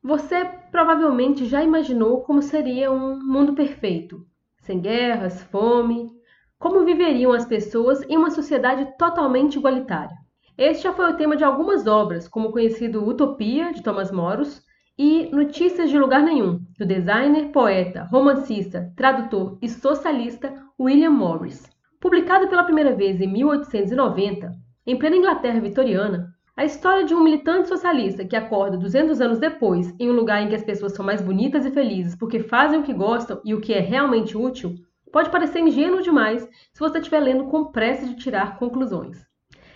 Você 0.02 0.46
provavelmente 0.72 1.46
já 1.46 1.62
imaginou 1.62 2.22
como 2.22 2.42
seria 2.42 2.90
um 2.90 3.20
mundo 3.22 3.54
perfeito, 3.54 4.26
sem 4.60 4.80
guerras, 4.80 5.44
fome, 5.44 6.10
como 6.58 6.86
viveriam 6.86 7.34
as 7.34 7.46
pessoas 7.46 8.02
em 8.04 8.18
uma 8.18 8.32
sociedade 8.32 8.98
totalmente 8.98 9.58
igualitária. 9.58 10.23
Este 10.58 10.84
já 10.84 10.94
foi 10.94 11.12
o 11.12 11.18
tema 11.18 11.36
de 11.36 11.44
algumas 11.44 11.88
obras, 11.88 12.28
como 12.28 12.50
o 12.50 12.52
conhecido 12.52 13.04
Utopia, 13.04 13.74
de 13.74 13.82
Thomas 13.82 14.12
Moros, 14.12 14.62
e 14.96 15.28
Notícias 15.32 15.90
de 15.90 15.98
Lugar 15.98 16.22
Nenhum, 16.22 16.60
do 16.78 16.86
designer, 16.86 17.50
poeta, 17.50 18.08
romancista, 18.12 18.94
tradutor 18.96 19.58
e 19.64 19.68
socialista 19.68 20.54
William 20.80 21.10
Morris. 21.10 21.68
Publicado 22.00 22.48
pela 22.48 22.64
primeira 22.64 22.96
vez 22.96 23.20
em 23.20 23.26
1890, 23.26 24.52
em 24.86 24.96
plena 24.96 25.16
Inglaterra 25.16 25.60
vitoriana, 25.60 26.32
a 26.56 26.64
história 26.64 27.04
de 27.04 27.16
um 27.16 27.24
militante 27.24 27.68
socialista 27.68 28.24
que 28.24 28.36
acorda 28.36 28.78
200 28.78 29.20
anos 29.22 29.40
depois 29.40 29.92
em 30.00 30.12
um 30.12 30.14
lugar 30.14 30.44
em 30.44 30.50
que 30.50 30.56
as 30.56 30.64
pessoas 30.64 30.94
são 30.94 31.04
mais 31.04 31.20
bonitas 31.20 31.66
e 31.66 31.72
felizes 31.72 32.16
porque 32.16 32.40
fazem 32.40 32.80
o 32.80 32.84
que 32.84 32.94
gostam 32.94 33.42
e 33.44 33.56
o 33.56 33.60
que 33.60 33.74
é 33.74 33.80
realmente 33.80 34.38
útil 34.38 34.76
pode 35.12 35.32
parecer 35.32 35.62
ingênuo 35.62 36.04
demais 36.04 36.48
se 36.72 36.80
você 36.80 37.00
estiver 37.00 37.22
lendo 37.22 37.46
com 37.46 37.72
pressa 37.72 38.06
de 38.06 38.16
tirar 38.18 38.60
conclusões. 38.60 39.33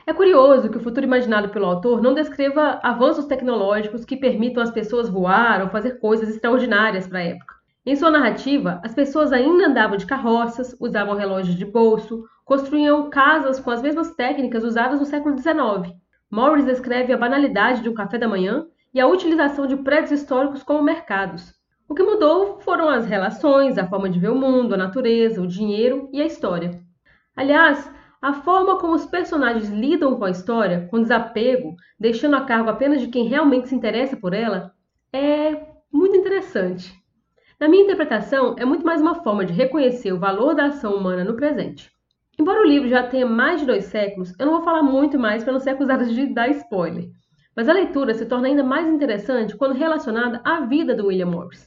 É 0.10 0.14
curioso 0.14 0.70
que 0.70 0.78
o 0.78 0.80
futuro 0.80 1.06
imaginado 1.06 1.50
pelo 1.50 1.66
autor 1.66 2.02
não 2.02 2.14
descreva 2.14 2.80
avanços 2.82 3.26
tecnológicos 3.26 4.06
que 4.06 4.16
permitam 4.16 4.64
às 4.64 4.72
pessoas 4.72 5.10
voar 5.10 5.62
ou 5.62 5.68
fazer 5.68 6.00
coisas 6.00 6.30
extraordinárias 6.30 7.06
para 7.06 7.20
a 7.20 7.24
época. 7.24 7.56
Em 7.86 7.94
sua 7.94 8.10
narrativa, 8.10 8.80
as 8.86 8.96
pessoas 8.96 9.34
ainda 9.34 9.68
andavam 9.68 9.98
de 9.98 10.06
carroças, 10.06 10.74
usavam 10.80 11.14
relógios 11.14 11.58
de 11.58 11.66
bolso, 11.66 12.24
construíam 12.46 13.10
casas 13.10 13.60
com 13.60 13.70
as 13.70 13.82
mesmas 13.82 14.16
técnicas 14.16 14.64
usadas 14.64 15.02
no 15.02 15.06
século 15.06 15.38
XIX. 15.38 15.94
Morris 16.32 16.64
descreve 16.64 17.12
a 17.12 17.18
banalidade 17.18 17.82
de 17.82 17.90
um 17.90 17.94
café 17.94 18.18
da 18.18 18.30
manhã 18.30 18.66
e 18.94 19.02
a 19.02 19.08
utilização 19.08 19.68
de 19.68 19.76
prédios 19.76 20.12
históricos 20.12 20.64
como 20.64 20.82
mercados. 20.82 21.54
O 21.86 21.94
que 21.94 22.02
mudou 22.02 22.62
foram 22.62 22.88
as 22.88 23.06
relações, 23.06 23.78
a 23.78 23.86
forma 23.86 24.10
de 24.10 24.20
ver 24.20 24.30
o 24.30 24.40
mundo, 24.40 24.74
a 24.74 24.78
natureza, 24.78 25.42
o 25.42 25.48
dinheiro 25.48 26.10
e 26.14 26.22
a 26.22 26.26
história. 26.26 26.80
Aliás, 27.36 27.97
a 28.22 28.34
forma 28.34 28.80
como 28.80 28.94
os 28.94 29.06
personagens 29.06 29.70
lidam 29.70 30.18
com 30.18 30.26
a 30.26 30.32
história, 30.32 30.88
com 30.90 31.02
desapego, 31.02 31.76
deixando 32.00 32.36
a 32.36 32.42
cargo 32.42 32.70
apenas 32.70 33.02
de 33.02 33.08
quem 33.08 33.28
realmente 33.28 33.70
se 33.70 33.76
interessa 33.76 34.18
por 34.18 34.34
ela, 34.34 34.72
é 35.14 35.68
muito 35.92 36.16
interessante. 36.16 36.94
Na 37.60 37.68
minha 37.68 37.84
interpretação, 37.84 38.56
é 38.58 38.66
muito 38.66 38.86
mais 38.86 39.02
uma 39.02 39.16
forma 39.24 39.46
de 39.46 39.54
reconhecer 39.54 40.12
o 40.12 40.20
valor 40.20 40.54
da 40.54 40.66
ação 40.66 40.96
humana 40.96 41.24
no 41.24 41.36
presente. 41.36 41.92
Embora 42.40 42.62
o 42.62 42.68
livro 42.68 42.88
já 42.88 43.02
tenha 43.02 43.26
mais 43.26 43.62
de 43.62 43.66
dois 43.66 43.86
séculos, 43.86 44.32
eu 44.40 44.46
não 44.46 44.54
vou 44.54 44.64
falar 44.64 44.84
muito 44.84 45.18
mais 45.18 45.44
para 45.44 45.54
não 45.54 45.60
ser 45.60 45.72
acusada 45.72 46.06
de 46.06 46.28
dar 46.28 46.50
spoiler. 46.50 47.10
Mas 47.56 47.68
a 47.68 47.74
leitura 47.74 48.14
se 48.14 48.28
torna 48.28 48.48
ainda 48.48 48.64
mais 48.64 48.88
interessante 48.88 49.58
quando 49.58 49.74
relacionada 49.74 50.40
à 50.44 50.62
vida 50.62 50.94
do 50.94 51.08
William 51.08 51.26
Morris. 51.26 51.64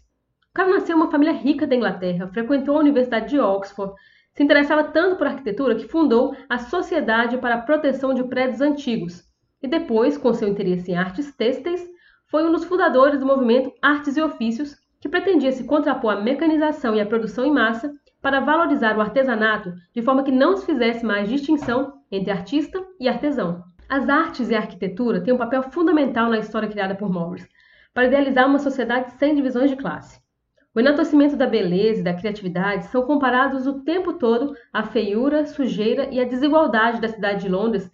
O 0.50 0.54
cara 0.54 0.70
nasceu 0.70 0.96
em 0.96 1.00
uma 1.00 1.10
família 1.10 1.32
rica 1.32 1.66
da 1.66 1.74
Inglaterra, 1.74 2.28
frequentou 2.28 2.76
a 2.76 2.80
Universidade 2.80 3.28
de 3.28 3.40
Oxford, 3.40 3.94
se 4.32 4.42
interessava 4.42 4.84
tanto 4.84 5.16
por 5.16 5.26
arquitetura 5.26 5.74
que 5.74 5.88
fundou 5.88 6.34
a 6.48 6.58
Sociedade 6.58 7.38
para 7.38 7.56
a 7.56 7.62
Proteção 7.62 8.14
de 8.14 8.24
Prédios 8.24 8.60
Antigos 8.60 9.30
e 9.62 9.68
depois, 9.68 10.16
com 10.16 10.32
seu 10.32 10.48
interesse 10.48 10.90
em 10.90 10.96
artes 10.96 11.34
têxteis, 11.34 11.86
foi 12.30 12.44
um 12.44 12.52
dos 12.52 12.64
fundadores 12.64 13.18
do 13.18 13.26
movimento 13.26 13.72
Artes 13.82 14.16
e 14.16 14.22
Ofícios, 14.22 14.76
que 15.00 15.08
pretendia 15.08 15.52
se 15.52 15.64
contrapor 15.64 16.12
à 16.12 16.20
mecanização 16.20 16.94
e 16.94 17.00
à 17.00 17.06
produção 17.06 17.44
em 17.44 17.52
massa 17.52 17.92
para 18.22 18.40
valorizar 18.40 18.96
o 18.96 19.00
artesanato 19.00 19.72
de 19.94 20.02
forma 20.02 20.22
que 20.22 20.30
não 20.30 20.56
se 20.56 20.66
fizesse 20.66 21.04
mais 21.04 21.28
distinção 21.28 21.94
entre 22.10 22.30
artista 22.30 22.82
e 22.98 23.08
artesão. 23.08 23.64
As 23.88 24.08
artes 24.08 24.50
e 24.50 24.54
a 24.54 24.58
arquitetura 24.58 25.22
têm 25.22 25.34
um 25.34 25.38
papel 25.38 25.62
fundamental 25.64 26.30
na 26.30 26.38
história 26.38 26.68
criada 26.68 26.94
por 26.94 27.10
Morris, 27.10 27.46
para 27.92 28.06
idealizar 28.06 28.46
uma 28.46 28.58
sociedade 28.58 29.12
sem 29.18 29.34
divisões 29.34 29.70
de 29.70 29.76
classe. 29.76 30.20
O 30.72 30.78
enaltecimento 30.78 31.36
da 31.36 31.48
beleza 31.48 32.00
e 32.00 32.04
da 32.04 32.14
criatividade 32.14 32.86
são 32.86 33.02
comparados 33.02 33.66
o 33.66 33.82
tempo 33.82 34.12
todo 34.12 34.54
à 34.72 34.84
feiura, 34.84 35.44
sujeira 35.44 36.08
e 36.12 36.20
à 36.20 36.24
desigualdade 36.24 37.00
da 37.00 37.08
cidade 37.08 37.42
de 37.42 37.48
Londres 37.48 37.90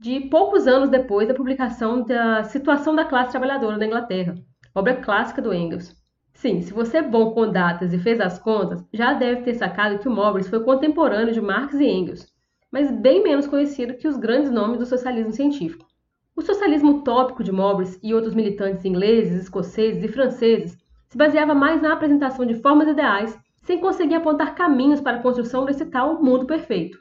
de 0.00 0.20
poucos 0.22 0.66
anos 0.66 0.90
depois 0.90 1.28
da 1.28 1.34
publicação 1.34 2.02
da 2.02 2.42
Situação 2.42 2.96
da 2.96 3.04
Classe 3.04 3.30
Trabalhadora 3.30 3.78
da 3.78 3.86
Inglaterra, 3.86 4.34
obra 4.74 4.96
clássica 4.96 5.40
do 5.40 5.54
Engels. 5.54 5.94
Sim, 6.34 6.62
se 6.62 6.72
você 6.72 6.98
é 6.98 7.02
bom 7.02 7.30
com 7.30 7.50
datas 7.50 7.92
e 7.92 7.98
fez 7.98 8.20
as 8.20 8.40
contas, 8.40 8.84
já 8.92 9.12
deve 9.14 9.42
ter 9.42 9.54
sacado 9.54 10.00
que 10.00 10.08
o 10.08 10.12
Morris 10.12 10.48
foi 10.48 10.64
contemporâneo 10.64 11.32
de 11.32 11.40
Marx 11.40 11.74
e 11.74 11.86
Engels, 11.86 12.26
mas 12.72 12.90
bem 12.90 13.22
menos 13.22 13.46
conhecido 13.46 13.94
que 13.94 14.08
os 14.08 14.16
grandes 14.16 14.50
nomes 14.50 14.80
do 14.80 14.84
socialismo 14.84 15.32
científico. 15.32 15.86
O 16.34 16.42
socialismo 16.42 16.98
utópico 16.98 17.44
de 17.44 17.52
Morris 17.52 17.98
e 18.02 18.12
outros 18.12 18.34
militantes 18.34 18.84
ingleses, 18.84 19.44
escoceses 19.44 20.02
e 20.02 20.08
franceses 20.08 20.76
se 21.08 21.16
baseava 21.16 21.54
mais 21.54 21.80
na 21.80 21.92
apresentação 21.92 22.44
de 22.44 22.54
formas 22.54 22.88
ideais, 22.88 23.38
sem 23.62 23.78
conseguir 23.78 24.14
apontar 24.14 24.54
caminhos 24.54 25.00
para 25.00 25.18
a 25.18 25.22
construção 25.22 25.64
desse 25.64 25.84
tal 25.86 26.22
mundo 26.22 26.46
perfeito. 26.46 26.98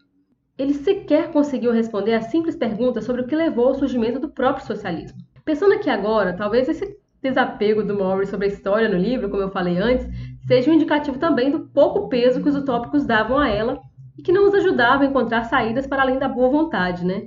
Ele 0.57 0.73
sequer 0.73 1.31
conseguiu 1.31 1.71
responder 1.71 2.13
a 2.13 2.21
simples 2.21 2.55
pergunta 2.55 3.01
sobre 3.01 3.21
o 3.21 3.27
que 3.27 3.35
levou 3.35 3.67
ao 3.67 3.75
surgimento 3.75 4.19
do 4.19 4.29
próprio 4.29 4.65
socialismo. 4.65 5.17
Pensando 5.43 5.73
aqui 5.73 5.89
agora, 5.89 6.35
talvez 6.35 6.67
esse 6.69 6.97
desapego 7.21 7.83
do 7.83 7.95
Morris 7.95 8.29
sobre 8.29 8.45
a 8.45 8.49
história 8.49 8.87
no 8.87 8.97
livro, 8.97 9.29
como 9.29 9.43
eu 9.43 9.51
falei 9.51 9.77
antes, 9.77 10.07
seja 10.47 10.71
um 10.71 10.73
indicativo 10.73 11.19
também 11.19 11.51
do 11.51 11.67
pouco 11.67 12.07
peso 12.07 12.41
que 12.41 12.49
os 12.49 12.55
utópicos 12.55 13.05
davam 13.05 13.37
a 13.37 13.49
ela 13.49 13.79
e 14.17 14.21
que 14.21 14.31
não 14.31 14.47
os 14.47 14.53
ajudava 14.53 15.03
a 15.03 15.07
encontrar 15.07 15.43
saídas 15.43 15.85
para 15.85 16.03
além 16.03 16.17
da 16.17 16.29
boa 16.29 16.49
vontade, 16.49 17.05
né? 17.05 17.23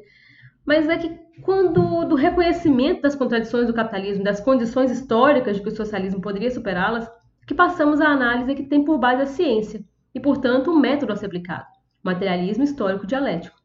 Mas 0.69 0.87
é 0.87 0.99
que 0.99 1.19
quando 1.41 2.05
do 2.05 2.15
reconhecimento 2.15 3.01
das 3.01 3.15
contradições 3.15 3.67
do 3.67 3.73
capitalismo, 3.73 4.23
das 4.23 4.39
condições 4.39 4.91
históricas 4.91 5.57
de 5.57 5.63
que 5.63 5.71
o 5.71 5.75
socialismo 5.75 6.21
poderia 6.21 6.51
superá-las, 6.51 7.11
que 7.47 7.55
passamos 7.55 8.03
à 8.03 8.09
análise 8.09 8.55
que 8.55 8.65
tem 8.65 8.85
por 8.85 8.99
base 8.99 9.23
a 9.23 9.27
ciência 9.27 9.83
e, 10.15 10.21
portanto, 10.21 10.71
um 10.71 10.79
método 10.79 11.15
a 11.15 11.17
ser 11.17 11.25
aplicado, 11.25 11.65
materialismo 12.03 12.65
histórico 12.65 13.07
dialético. 13.07 13.57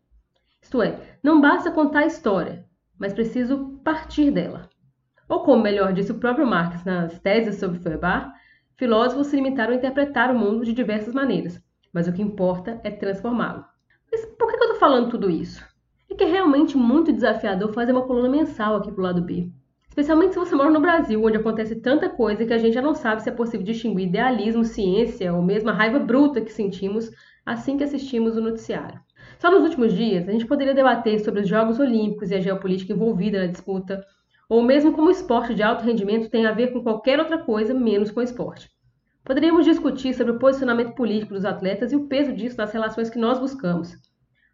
Isto 0.62 0.82
é, 0.82 1.18
não 1.22 1.42
basta 1.42 1.72
contar 1.72 2.04
a 2.04 2.06
história, 2.06 2.64
mas 2.98 3.12
preciso 3.12 3.82
partir 3.84 4.32
dela. 4.32 4.70
Ou 5.28 5.44
como 5.44 5.62
melhor 5.62 5.92
disse 5.92 6.14
o 6.14 6.20
próprio 6.20 6.48
Marx 6.48 6.86
nas 6.86 7.20
teses 7.20 7.60
sobre 7.60 7.80
Feuerbach, 7.80 8.32
filósofos 8.78 9.28
se 9.28 9.36
limitaram 9.36 9.74
a 9.74 9.76
interpretar 9.76 10.32
o 10.32 10.40
mundo 10.40 10.64
de 10.64 10.72
diversas 10.72 11.14
maneiras, 11.14 11.62
mas 11.92 12.08
o 12.08 12.14
que 12.14 12.22
importa 12.22 12.80
é 12.82 12.90
transformá-lo. 12.90 13.66
Mas 14.10 14.26
por 14.26 14.48
que 14.48 14.56
eu 14.56 14.62
estou 14.62 14.80
falando 14.80 15.10
tudo 15.10 15.30
isso? 15.30 15.73
É 16.14 16.16
que 16.16 16.24
é 16.26 16.28
realmente 16.28 16.78
muito 16.78 17.12
desafiador 17.12 17.74
fazer 17.74 17.92
uma 17.92 18.04
coluna 18.06 18.30
mensal 18.30 18.76
aqui 18.76 18.92
pro 18.92 19.02
lado 19.02 19.20
B. 19.20 19.50
Especialmente 19.90 20.34
se 20.34 20.40
você 20.40 20.54
mora 20.54 20.70
no 20.70 20.80
Brasil, 20.80 21.20
onde 21.26 21.38
acontece 21.38 21.78
tanta 21.78 22.08
coisa 22.08 22.46
que 22.46 22.54
a 22.54 22.58
gente 22.60 22.76
já 22.76 22.84
não 22.84 22.94
sabe 22.94 23.24
se 23.24 23.30
é 23.30 23.32
possível 23.32 23.66
distinguir 23.66 24.10
idealismo, 24.10 24.64
ciência 24.64 25.34
ou 25.34 25.42
mesmo 25.42 25.72
a 25.72 25.74
raiva 25.74 25.98
bruta 25.98 26.40
que 26.40 26.54
sentimos 26.54 27.10
assim 27.44 27.80
que 27.80 27.84
assistimos 27.84 28.38
o 28.38 28.42
noticiário. 28.42 29.02
Só 29.40 29.50
nos 29.50 29.64
últimos 29.64 29.92
dias, 29.92 30.30
a 30.30 30.32
gente 30.32 30.46
poderia 30.46 30.76
debater 30.76 31.20
sobre 31.20 31.42
os 31.42 31.48
Jogos 31.48 31.80
Olímpicos 31.80 32.30
e 32.30 32.36
a 32.36 32.40
geopolítica 32.40 32.94
envolvida 32.94 33.40
na 33.40 33.48
disputa, 33.48 34.06
ou 34.48 34.62
mesmo 34.62 34.94
como 34.94 35.08
o 35.08 35.12
esporte 35.12 35.56
de 35.56 35.64
alto 35.64 35.84
rendimento 35.84 36.30
tem 36.30 36.46
a 36.46 36.52
ver 36.52 36.72
com 36.72 36.84
qualquer 36.84 37.18
outra 37.18 37.40
coisa 37.40 37.74
menos 37.74 38.12
com 38.12 38.20
o 38.20 38.24
esporte. 38.24 38.70
Poderíamos 39.26 39.66
discutir 39.66 40.14
sobre 40.14 40.34
o 40.34 40.38
posicionamento 40.38 40.94
político 40.94 41.34
dos 41.34 41.44
atletas 41.44 41.92
e 41.92 41.96
o 41.96 42.08
peso 42.08 42.32
disso 42.34 42.58
nas 42.58 42.72
relações 42.72 43.10
que 43.10 43.18
nós 43.18 43.40
buscamos. 43.40 43.98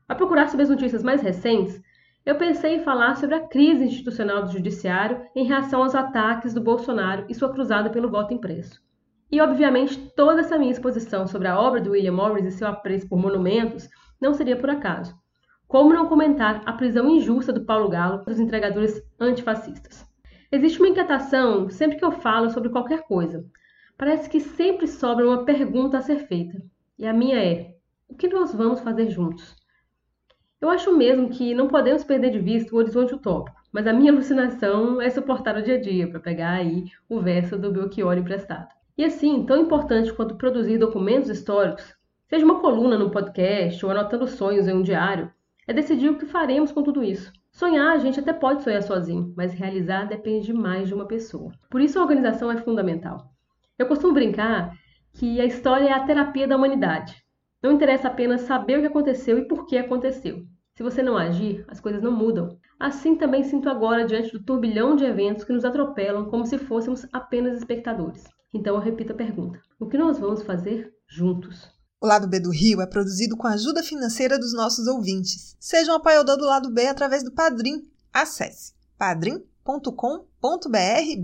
Ao 0.10 0.15
procurar 0.15 0.50
sobre 0.50 0.63
as 0.63 0.69
notícias 0.69 1.04
mais 1.04 1.22
recentes, 1.22 1.80
eu 2.26 2.36
pensei 2.36 2.78
em 2.78 2.84
falar 2.84 3.15
sobre 3.15 3.36
a 3.36 3.48
crise 3.48 3.84
institucional 3.84 4.41
do 4.41 4.52
judiciário 4.52 5.22
em 5.36 5.45
reação 5.45 5.84
aos 5.84 5.93
ataques 5.93 6.52
do 6.52 6.60
Bolsonaro 6.60 7.26
e 7.30 7.36
sua 7.36 7.54
cruzada 7.54 7.91
pelo 7.91 8.10
voto 8.10 8.34
impresso. 8.34 8.82
E, 9.32 9.39
obviamente, 9.39 10.12
toda 10.15 10.41
essa 10.41 10.58
minha 10.58 10.72
exposição 10.72 11.28
sobre 11.28 11.48
a 11.48 11.60
obra 11.60 11.80
do 11.80 11.91
William 11.91 12.13
Morris 12.13 12.43
e 12.43 12.52
seu 12.52 12.67
apreço 12.67 13.08
por 13.08 13.19
monumentos 13.19 13.88
não 14.19 14.34
seria 14.34 14.58
por 14.58 14.72
acaso. 14.72 15.13
Como 15.67 15.93
não 15.93 16.08
comentar 16.08 16.63
a 16.65 16.74
prisão 16.74 17.08
injusta 17.08 17.54
do 17.54 17.63
Paulo 17.63 17.88
Galo 17.88 18.26
dos 18.26 18.39
entregadores 18.39 19.00
antifascistas? 19.19 20.04
Existe 20.52 20.80
uma 20.80 20.89
inquietação 20.89 21.69
sempre 21.69 22.00
que 22.00 22.04
eu 22.04 22.12
falo 22.12 22.50
sobre 22.50 22.69
qualquer 22.69 23.04
coisa. 23.04 23.45
Parece 23.95 24.28
que 24.28 24.39
sempre 24.39 24.88
sobra 24.88 25.28
uma 25.28 25.45
pergunta 25.45 26.00
a 26.00 26.02
ser 26.02 26.26
feita. 26.26 26.60
E 26.98 27.06
a 27.06 27.13
minha 27.13 27.38
é: 27.38 27.76
o 28.08 28.15
que 28.15 28.28
nós 28.28 28.52
vamos 28.56 28.80
fazer 28.80 29.12
juntos? 29.12 29.59
Eu 30.62 30.69
acho 30.69 30.95
mesmo 30.95 31.30
que 31.30 31.54
não 31.54 31.69
podemos 31.69 32.04
perder 32.04 32.32
de 32.32 32.39
vista 32.39 32.76
o 32.76 32.78
horizonte 32.78 33.15
utópico, 33.15 33.58
mas 33.72 33.88
a 33.88 33.93
minha 33.93 34.12
alucinação 34.13 35.02
é 35.02 35.10
suportar 35.10 35.56
o 35.56 35.62
dia 35.62 35.76
a 35.76 35.82
dia, 35.82 36.10
para 36.10 36.19
pegar 36.19 36.52
aí 36.52 36.86
o 37.08 37.22
verso 37.22 37.58
do 37.58 37.72
Belchior 37.72 38.17
emprestado. 38.17 38.67
E 38.98 39.06
assim, 39.06 39.45
tão 39.45 39.58
importante 39.58 40.12
quanto 40.12 40.36
produzir 40.36 40.78
documentos 40.78 41.30
históricos, 41.30 41.95
seja 42.28 42.43
uma 42.43 42.60
coluna 42.60 42.98
no 42.98 43.10
podcast 43.10 43.86
ou 43.86 43.91
anotando 43.91 44.28
sonhos 44.28 44.67
em 44.67 44.74
um 44.74 44.82
diário, 44.82 45.32
é 45.65 45.72
decidir 45.72 46.10
o 46.10 46.17
que 46.17 46.26
faremos 46.26 46.74
com 46.74 46.84
tudo 46.84 47.02
isso. 47.02 47.32
Sonhar, 47.52 47.93
a 47.93 48.00
gente 48.00 48.19
até 48.19 48.34
pode 48.34 48.62
sonhar 48.62 48.84
sozinho, 48.84 49.34
mas 49.38 49.54
realizar 49.54 50.06
depende 50.06 50.48
de 50.48 50.54
mais 50.54 50.89
de 50.89 50.93
uma 50.93 51.06
pessoa. 51.06 51.54
Por 51.69 51.80
isso 51.80 51.98
a 51.98 52.02
organização 52.02 52.52
é 52.52 52.58
fundamental. 52.58 53.32
Eu 53.78 53.86
costumo 53.86 54.13
brincar 54.13 54.76
que 55.13 55.39
a 55.39 55.45
história 55.45 55.88
é 55.88 55.93
a 55.93 56.04
terapia 56.04 56.48
da 56.48 56.58
humanidade. 56.58 57.24
Não 57.62 57.74
interessa 57.74 58.08
apenas 58.08 58.41
saber 58.41 58.78
o 58.78 58.82
que 58.82 58.88
aconteceu 58.88 59.38
e 59.38 59.48
por 59.48 59.65
que 59.65 59.78
aconteceu. 59.78 60.45
Se 60.76 60.84
você 60.84 61.04
não 61.04 61.17
agir, 61.17 61.65
as 61.67 61.82
coisas 61.82 62.02
não 62.02 62.12
mudam. 62.12 62.58
Assim 62.80 63.15
também 63.15 63.43
sinto 63.43 63.67
agora 63.67 64.06
diante 64.06 64.32
do 64.32 64.41
turbilhão 64.41 64.95
de 64.95 65.04
eventos 65.04 65.43
que 65.43 65.52
nos 65.52 65.65
atropelam 65.65 66.30
como 66.30 66.45
se 66.45 66.58
fôssemos 66.58 67.06
apenas 67.12 67.58
espectadores. 67.58 68.24
Então 68.54 68.76
eu 68.76 68.82
repito 68.82 69.12
a 69.12 69.15
pergunta: 69.15 69.60
o 69.78 69.88
que 69.88 69.98
nós 69.98 70.17
vamos 70.17 70.41
fazer 70.41 70.89
juntos? 71.06 71.67
O 72.00 72.08
Lado 72.08 72.30
B 72.30 72.39
do 72.39 72.50
Rio 72.50 72.80
é 72.80 72.88
produzido 72.88 73.36
com 73.36 73.45
a 73.45 73.56
ajuda 73.56 73.84
financeira 73.84 74.39
dos 74.39 74.54
nossos 74.54 74.88
ouvintes. 74.88 75.58
Seja 75.60 75.91
um 75.91 75.95
apoiador 75.95 76.38
do 76.38 76.45
Lado 76.45 76.72
B 76.72 76.88
através 76.88 77.24
do 77.24 77.34
Padrim. 77.34 77.86
Acesse 78.13 78.74
padrim.com.br 78.98 80.30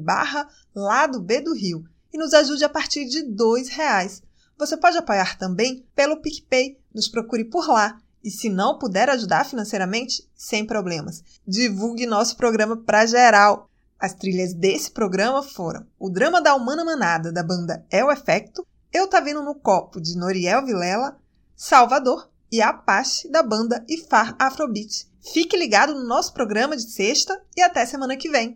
barra 0.04 0.50
Lado 0.76 1.22
B 1.22 1.40
do 1.40 1.54
Rio 1.54 1.86
e 2.14 2.18
nos 2.18 2.34
ajude 2.34 2.66
a 2.66 2.70
partir 2.70 3.06
de 3.06 3.22
R$ 3.22 3.64
reais. 3.72 4.22
Você 4.58 4.78
pode 4.78 4.98
apoiar 4.98 5.38
também 5.38 5.86
pelo 5.96 6.22
PicPay. 6.22 6.78
Nos 6.94 7.08
procure 7.08 7.44
por 7.46 7.68
lá. 7.68 8.00
E 8.24 8.32
se 8.32 8.50
não 8.50 8.80
puder 8.80 9.10
ajudar 9.10 9.46
financeiramente, 9.46 10.28
sem 10.36 10.66
problemas. 10.66 11.24
Divulgue 11.48 12.06
nosso 12.06 12.36
programa 12.36 12.76
para 12.78 13.06
geral. 13.06 13.70
As 14.00 14.14
trilhas 14.14 14.54
desse 14.54 14.92
programa 14.92 15.42
foram 15.42 15.86
o 15.98 16.10
Drama 16.10 16.42
da 16.42 16.54
Humana 16.56 16.84
Manada, 16.84 17.32
da 17.32 17.42
banda 17.42 17.86
El 17.90 18.12
Efecto, 18.12 18.66
Eu 18.92 19.08
Tá 19.08 19.20
Vindo 19.20 19.42
no 19.42 19.56
Copo, 19.56 20.02
de 20.02 20.18
Noriel 20.18 20.66
Vilela, 20.66 21.18
Salvador 21.56 22.30
e 22.52 22.62
Apache, 22.62 23.30
da 23.30 23.42
banda 23.42 23.84
Ifar 23.88 24.36
Afrobeat. 24.38 25.08
Fique 25.34 25.58
ligado 25.58 25.96
no 25.96 26.06
nosso 26.06 26.34
programa 26.34 26.76
de 26.76 26.84
sexta 26.84 27.42
e 27.56 27.62
até 27.62 27.86
semana 27.86 28.18
que 28.18 28.30
vem. 28.30 28.54